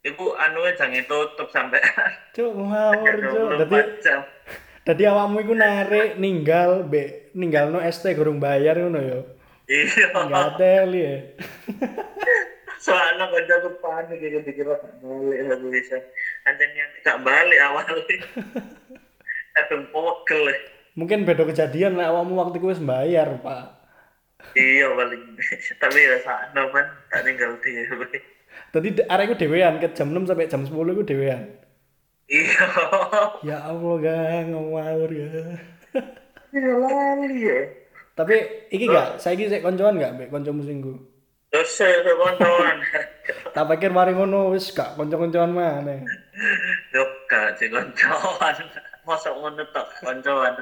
[0.00, 1.84] itu anunya jangan tutup sampai
[2.32, 3.60] Cuk, ngawur, Cuk.
[3.60, 4.20] Dadi 24 jam
[4.84, 9.20] dadi awakmu iku narik ninggal be ninggalno ST gurung bayar ngono ya.
[9.68, 11.16] iya Enggak teli ya.
[12.80, 14.72] soalnya kan aku panik gitu dikira
[15.04, 16.00] balik aku bisa
[16.48, 17.92] nanti nanti gak balik awalnya
[19.92, 20.58] pegel ya.
[20.98, 23.78] Mungkin beda kejadian lah awakmu waktu iku wis bayar, Pak.
[24.58, 25.38] iya paling
[25.82, 27.84] tapi ya sakno kan tak tinggal dia
[28.74, 31.46] Tadi arek iku dhewean ke jam 6 sampai jam 10 iku dhewean.
[32.30, 32.66] Iya
[33.42, 35.28] Ya Allah, gang ngawur ya.
[36.50, 37.60] iya lali ya
[38.14, 38.36] Tapi
[38.68, 40.92] iki gak, saiki sik koncoan gak mbek kancamu singgu.
[41.50, 42.78] terus saya koncoan
[43.54, 46.06] Tak pikir mari ngono wis gak kanca-kancoan maneh.
[46.90, 48.56] yo gak koncoan
[49.08, 50.54] masa ngono tok koncoan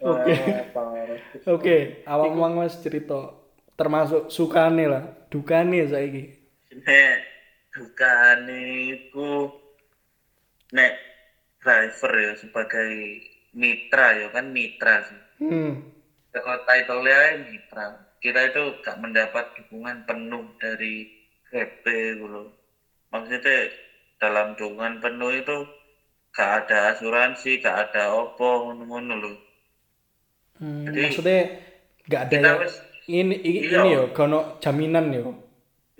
[0.00, 0.32] Oke.
[0.72, 1.18] Parah.
[1.44, 1.76] Oke,
[2.08, 3.36] awak mang wis cerita
[3.76, 6.40] termasuk sukane lah, dukane saiki.
[6.72, 7.20] nek
[7.68, 8.60] dukane
[8.96, 9.52] iku
[10.76, 10.92] nek
[11.62, 12.90] driver ya sebagai
[13.60, 15.82] mitra ya kan mitra sih Hmm.
[16.34, 17.18] kalau title-nya
[17.48, 17.86] mitra
[18.22, 20.94] kita itu gak mendapat dukungan penuh dari
[21.50, 21.84] GP
[22.20, 22.42] gitu
[23.12, 23.56] maksudnya
[24.22, 25.56] dalam dukungan penuh itu
[26.36, 29.36] gak ada asuransi gak ada opo ngono-ngono loh
[30.60, 31.38] Hmm, Jadi, maksudnya
[32.10, 32.74] gak ada ya, wis
[33.18, 33.78] ini i- Iya.
[33.80, 35.24] ini yo kono jaminan yo.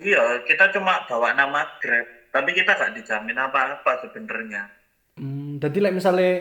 [0.07, 0.19] iya
[0.49, 4.63] kita cuma bawa nama Grab tapi kita gak dijamin apa-apa sebenarnya.
[5.19, 6.33] Hmm, jadi like misalnya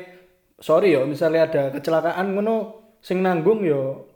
[0.59, 2.55] sorry yo, misalnya ada kecelakaan ngono
[3.01, 4.07] sing nanggung yo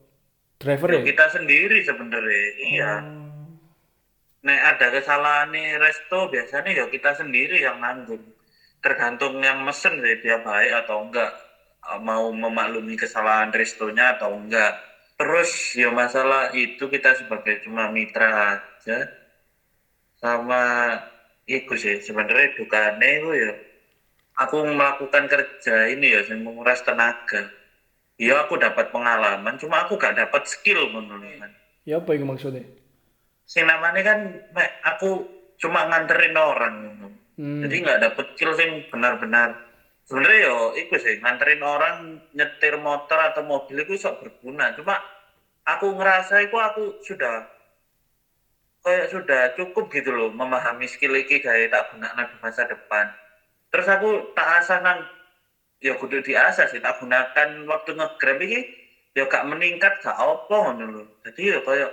[0.60, 1.04] driver Ya, ya.
[1.04, 2.92] kita sendiri sebenarnya iya.
[3.00, 3.60] Hmm.
[4.44, 8.24] nek ada kesalahan nih resto biasanya ya kita sendiri yang nanggung.
[8.84, 11.32] Tergantung yang mesen sih dia baik atau enggak.
[11.84, 14.76] Eh, mau memaklumi kesalahan restonya atau enggak.
[15.20, 19.08] Terus ya masalah itu kita sebagai cuma mitra aja.
[20.22, 20.64] Sama
[21.44, 23.52] itu sih sebenarnya dukane itu ya
[24.40, 27.52] aku melakukan kerja ini ya yang menguras tenaga.
[28.14, 31.52] Iya aku dapat pengalaman, cuma aku gak dapat skill ngono lho kan.
[31.84, 32.64] Ya apa itu maksudnya?
[33.44, 34.20] Sing namanya kan
[34.86, 35.26] aku
[35.58, 37.08] cuma nganterin orang ngono.
[37.34, 37.66] Hmm.
[37.66, 39.58] Jadi nggak dapet skill sing benar-benar
[40.06, 44.72] sebenarnya yo iku sih nganterin orang nyetir motor atau mobil itu sok berguna.
[44.78, 45.02] Cuma
[45.66, 47.53] aku ngerasa itu aku sudah
[48.84, 53.08] kayak sudah cukup gitu loh memahami skill iki kayak tak gunakan di masa depan.
[53.72, 55.00] Terus aku tak asah nang
[55.80, 58.60] ya kudu diasah sih tak gunakan waktu nge-grab iki
[59.16, 61.04] ya gak meningkat gak apa ngono lho.
[61.24, 61.92] Jadi ya kayak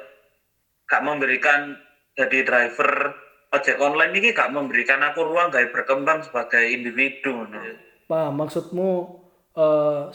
[0.90, 1.78] gak memberikan
[2.18, 3.14] jadi driver
[3.54, 7.58] ojek online ini gak memberikan aku ruang gak berkembang sebagai individu ngono.
[8.10, 8.90] Paham maksudmu
[9.54, 10.10] eh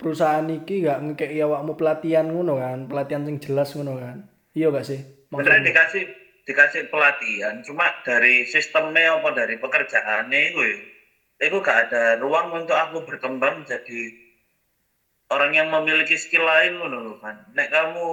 [0.00, 4.24] perusahaan iki gak ngekei awakmu pelatihan ngono kan, pelatihan sing jelas ngono kan.
[4.56, 5.13] Iya gak sih?
[5.34, 6.04] Sebenarnya dikasih
[6.44, 10.78] dikasih pelatihan, cuma dari sistemnya apa dari pekerjaannya itu ya,
[11.48, 14.12] itu gak ada ruang untuk aku berkembang jadi
[15.32, 17.48] orang yang memiliki skill lain lho kan.
[17.56, 18.06] Nek kamu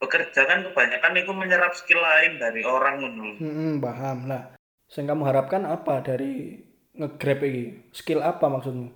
[0.00, 3.30] bekerja kan kebanyakan itu menyerap skill lain dari orang lho.
[3.42, 4.56] Hmm, paham lah.
[4.88, 6.62] Sing kamu harapkan apa dari
[6.94, 7.90] nge-grab iki?
[7.90, 8.88] Skill apa maksudmu?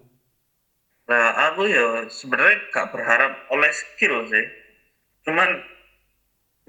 [1.08, 4.46] Nah, aku ya sebenarnya gak berharap oleh skill sih.
[5.24, 5.48] Cuman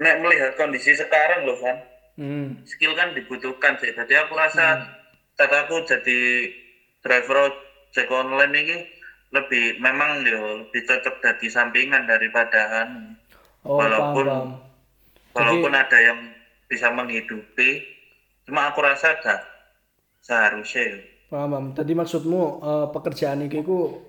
[0.00, 1.76] nek melihat kondisi sekarang loh kan,
[2.16, 2.64] Hmm.
[2.64, 3.92] skill kan dibutuhkan sih.
[3.92, 4.80] Jadi aku rasa
[5.36, 6.48] saat aku jadi
[7.00, 8.76] driver ojek online ini
[9.30, 12.88] lebih memang yo lebih cocok jadi sampingan daripada.
[13.60, 14.50] Oh, Walaupun- paham.
[15.30, 16.18] walaupun ada yang
[16.64, 17.84] bisa menghidupi,
[18.42, 19.40] cuma aku rasa gak
[20.20, 20.98] seharusnya ya.
[21.28, 21.66] Paham, paham.
[21.72, 24.00] Tadi maksudmu eh, pekerjaan iki ku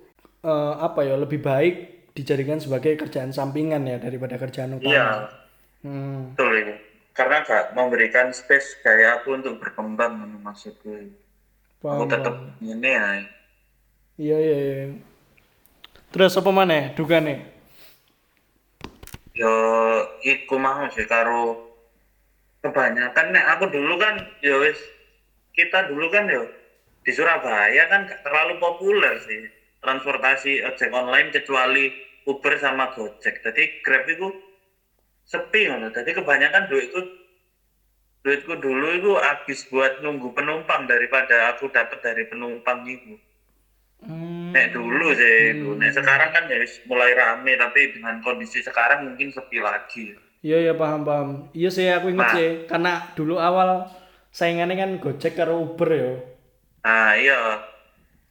[0.41, 1.73] eh, apa ya lebih baik
[2.11, 4.87] dijadikan sebagai kerjaan sampingan ya daripada kerjaan utama.
[4.89, 5.07] Iya,
[5.81, 6.33] Hmm.
[6.33, 6.75] betul itu.
[7.11, 11.11] Karena gak memberikan space kayak aku untuk berkembang maksudku.
[11.81, 13.07] Paham, Aku tetap ini ya.
[14.21, 14.85] Iya, iya, iya.
[16.13, 16.93] Terus apa mana?
[16.93, 17.41] Duga nih.
[19.33, 19.55] Yo
[20.21, 21.71] iku mau sih karo
[22.61, 24.77] kebanyakan nek aku dulu kan yo wis
[25.57, 26.45] kita dulu kan yo
[27.01, 29.49] di Surabaya kan gak terlalu populer sih
[29.81, 31.89] transportasi ojek online kecuali
[32.29, 33.41] Uber sama Gojek.
[33.41, 34.29] Jadi Grab itu
[35.31, 35.87] sepi ngono.
[35.95, 36.99] Jadi kebanyakan duitku
[38.21, 43.15] duitku dulu itu habis buat nunggu penumpang daripada aku dapat dari penumpang itu.
[44.03, 44.51] Hmm.
[44.51, 45.77] Nek dulu sih, itu.
[45.77, 46.57] nek sekarang kan ya
[46.89, 50.17] mulai rame tapi dengan kondisi sekarang mungkin sepi lagi.
[50.41, 51.29] Iya, iya paham, paham.
[51.53, 52.33] Iya sih aku inget Nah.
[52.35, 53.87] sih karena dulu awal
[54.33, 56.11] saingannya kan Gojek karo Uber ya.
[56.81, 57.61] Nah iya,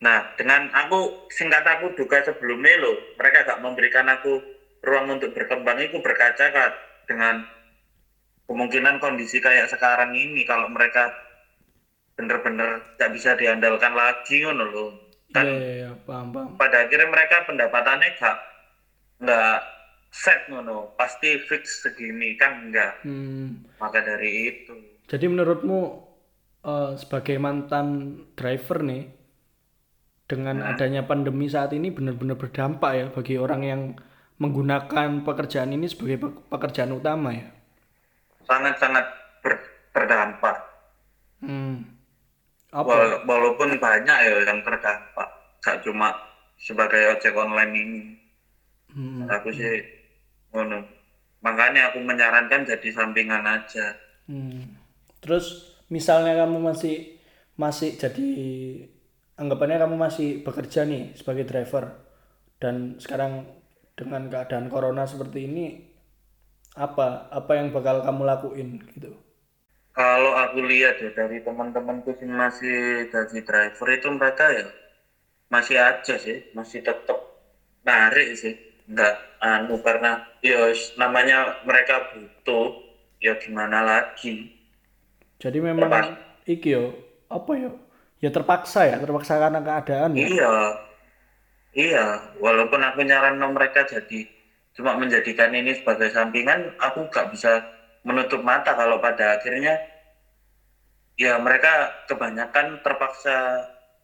[0.02, 4.42] nah dengan aku singkat aku duga sebelumnya loh, mereka gak memberikan aku
[4.82, 6.50] ruang untuk berkembang itu berkaca
[7.10, 7.42] dengan
[8.46, 11.10] kemungkinan kondisi kayak sekarang ini kalau mereka
[12.14, 14.90] bener-bener gak bisa diandalkan lagi ngono loh.
[15.30, 16.48] Kan iya, iya, paham, paham.
[16.58, 18.36] pada akhirnya mereka pendapatannya gak
[19.22, 19.58] nggak
[20.10, 23.62] set ngono pasti fix segini kan enggak Hmm.
[23.78, 24.74] maka dari itu
[25.06, 25.80] Jadi menurutmu
[26.66, 29.06] eh, sebagai mantan driver nih
[30.26, 33.82] dengan adanya pandemi saat ini benar-benar berdampak ya bagi orang yang
[34.40, 37.48] menggunakan pekerjaan ini sebagai pe- pekerjaan utama ya.
[38.42, 39.04] sangat-sangat
[39.38, 39.62] ber-
[39.92, 40.56] berdampak
[41.40, 41.84] Hmm.
[42.68, 42.84] Apa?
[42.86, 45.28] Wala- walaupun banyak ya yang terdampak
[45.58, 46.12] gak cuma
[46.56, 48.02] sebagai ojek online ini
[48.90, 49.24] Hmm.
[49.24, 49.80] aku sih
[50.50, 50.82] ngono
[51.40, 54.76] makanya aku menyarankan jadi sampingan aja Hmm.
[55.20, 55.46] Terus
[55.86, 57.18] misalnya kamu masih
[57.54, 58.28] masih jadi
[59.34, 61.92] anggapannya kamu masih bekerja nih sebagai driver
[62.56, 63.48] dan sekarang
[64.00, 65.66] dengan keadaan corona seperti ini
[66.86, 69.12] apa apa yang bakal kamu lakuin gitu.
[69.98, 74.66] kalau aku lihat ya dari teman-temanku yang masih jadi driver itu mereka ya
[75.54, 77.18] masih aja sih masih tetap
[77.86, 78.54] narik sih.
[78.90, 82.68] Nggak anu karena ya namanya mereka butuh
[83.22, 84.50] ya gimana lagi?
[85.42, 86.94] Jadi memang iki yo
[87.30, 87.70] apa yo?
[88.20, 90.28] Ya terpaksa ya terpaksa karena keadaan ya.
[90.28, 90.54] iya
[91.74, 94.26] iya walaupun aku nyaran mereka jadi
[94.76, 97.62] cuma menjadikan ini sebagai sampingan aku nggak bisa
[98.06, 99.76] menutup mata kalau pada akhirnya
[101.18, 103.36] ya mereka kebanyakan terpaksa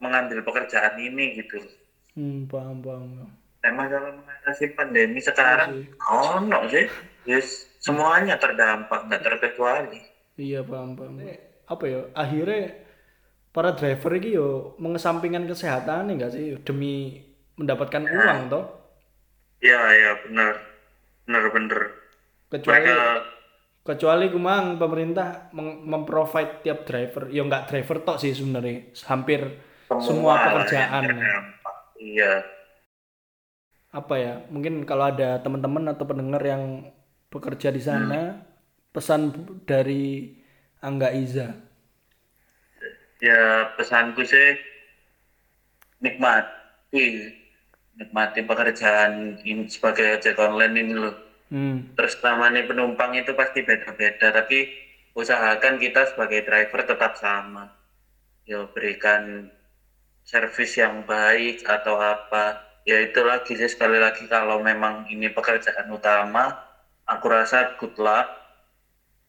[0.03, 1.59] mengambil pekerjaan ini gitu
[2.17, 3.29] Hmm, paham paham.
[3.61, 6.89] Memang kalau mengatasi pandemi sekarang, Iya oh no sih,
[7.29, 10.01] yes, semuanya terdampak, nggak terkecuali.
[10.41, 11.21] Iya paham paham.
[11.69, 12.73] Apa ya akhirnya
[13.53, 17.26] para driver ini yo mengesampingkan kesehatan enggak sih demi
[17.61, 18.65] mendapatkan uang toh
[19.61, 20.55] Ya, ya benar,
[21.27, 21.81] benar benar.
[22.53, 22.97] kecuali Mereka,
[23.87, 25.27] kecuali kumang pemerintah
[25.91, 29.41] memprovide tiap driver ya enggak driver tok sih sebenarnya hampir
[30.07, 31.05] semua lah pekerjaan.
[31.07, 31.77] yang terdampak.
[31.99, 32.33] Iya.
[33.99, 34.35] Apa ya?
[34.53, 36.63] Mungkin kalau ada teman-teman atau pendengar yang
[37.33, 38.45] bekerja di sana,
[38.95, 39.21] pesan
[39.71, 40.05] dari
[40.85, 41.49] Angga Iza.
[43.21, 44.61] Ya pesanku sih
[46.05, 47.05] nikmati
[47.99, 49.13] nikmati pekerjaan
[49.51, 51.15] ini sebagai ojek online ini loh.
[51.51, 54.59] Hmm, Terus namanya penumpang itu pasti beda-beda, tapi
[55.21, 57.65] usahakan kita sebagai driver tetap sama.
[58.51, 59.23] Ya berikan
[60.31, 62.45] servis yang baik atau apa.
[62.89, 66.41] Ya itu lagi sih sekali lagi kalau memang ini pekerjaan utama,
[67.13, 68.27] aku rasa good luck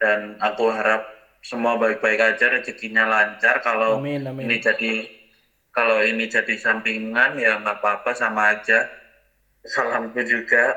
[0.02, 1.02] dan aku harap
[1.42, 3.56] semua baik-baik aja rezekinya lancar.
[3.68, 4.46] Kalau amin, amin.
[4.46, 4.94] ini jadi
[5.78, 8.82] kalau ini jadi sampingan ya nggak apa-apa sama aja.
[9.62, 10.74] Salamku juga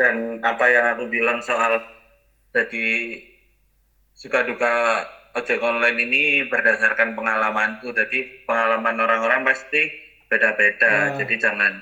[0.00, 1.76] dan apa yang aku bilang soal
[2.50, 2.86] jadi
[4.14, 9.88] suka duka ojek online ini berdasarkan pengalamanku jadi pengalaman orang-orang pasti
[10.28, 11.16] beda-beda Ah.
[11.18, 11.72] jadi jangan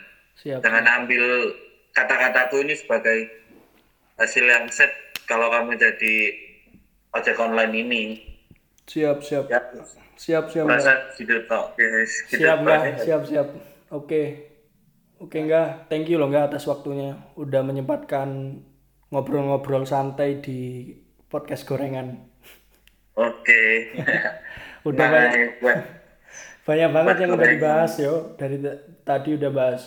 [0.41, 0.61] Siap.
[0.65, 1.53] jangan ambil
[1.93, 3.29] kata-kataku ini sebagai
[4.17, 4.91] hasil yang set
[5.27, 6.17] kalau kamu jadi
[7.13, 8.05] ojek online ini
[8.87, 9.47] Siap, siap.
[9.47, 9.61] ya
[10.21, 10.69] Siap, siap.
[10.69, 11.33] Merasa gitu
[12.29, 12.81] Siap, enggak?
[12.85, 13.09] Pak.
[13.09, 13.49] Siap, siap.
[13.89, 14.53] Oke.
[15.17, 15.89] Oke, enggak?
[15.89, 17.17] Thank you loh, enggak atas waktunya.
[17.41, 18.61] Udah menyempatkan
[19.09, 20.93] ngobrol-ngobrol santai di
[21.33, 22.29] podcast gorengan.
[23.17, 23.63] oke
[24.89, 25.79] Udah Nah, banyak, buat
[26.65, 28.15] banyak banget yang udah dibahas yo.
[28.37, 28.57] Dari
[29.05, 29.83] tadi udah bahas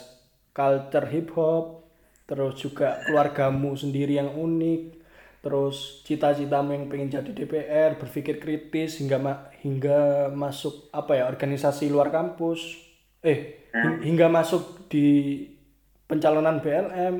[0.53, 1.87] culture hip hop,
[2.25, 4.81] terus juga keluargamu sendiri yang unik,
[5.43, 11.91] terus cita-citamu yang pengen jadi DPR, berpikir kritis hingga ma- hingga masuk apa ya organisasi
[11.91, 12.79] luar kampus,
[13.21, 13.39] eh
[13.83, 15.07] hi- hingga masuk di
[16.07, 17.15] pencalonan BLM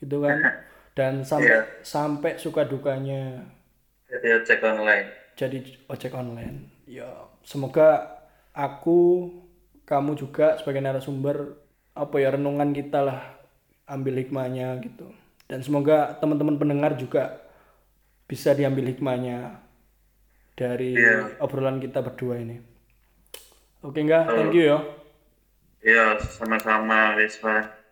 [0.00, 0.38] gitu kan,
[0.98, 1.62] dan sampai Iya.
[1.84, 3.46] sampai suka dukanya
[4.10, 5.58] jadi ojek online jadi
[5.90, 6.70] ojek online.
[6.86, 7.10] Ya,
[7.42, 8.06] semoga
[8.54, 9.30] aku,
[9.82, 11.58] kamu juga sebagai narasumber
[11.90, 13.20] apa ya renungan kita lah
[13.90, 15.10] ambil hikmahnya gitu.
[15.50, 17.43] Dan semoga teman-teman pendengar juga
[18.24, 19.60] bisa diambil hikmahnya
[20.56, 21.38] dari Iya.
[21.42, 22.56] obrolan kita berdua ini.
[23.84, 24.24] Oke enggak?
[24.30, 24.78] Thank you ya.
[25.84, 27.83] Iya, sama-sama, Wisma.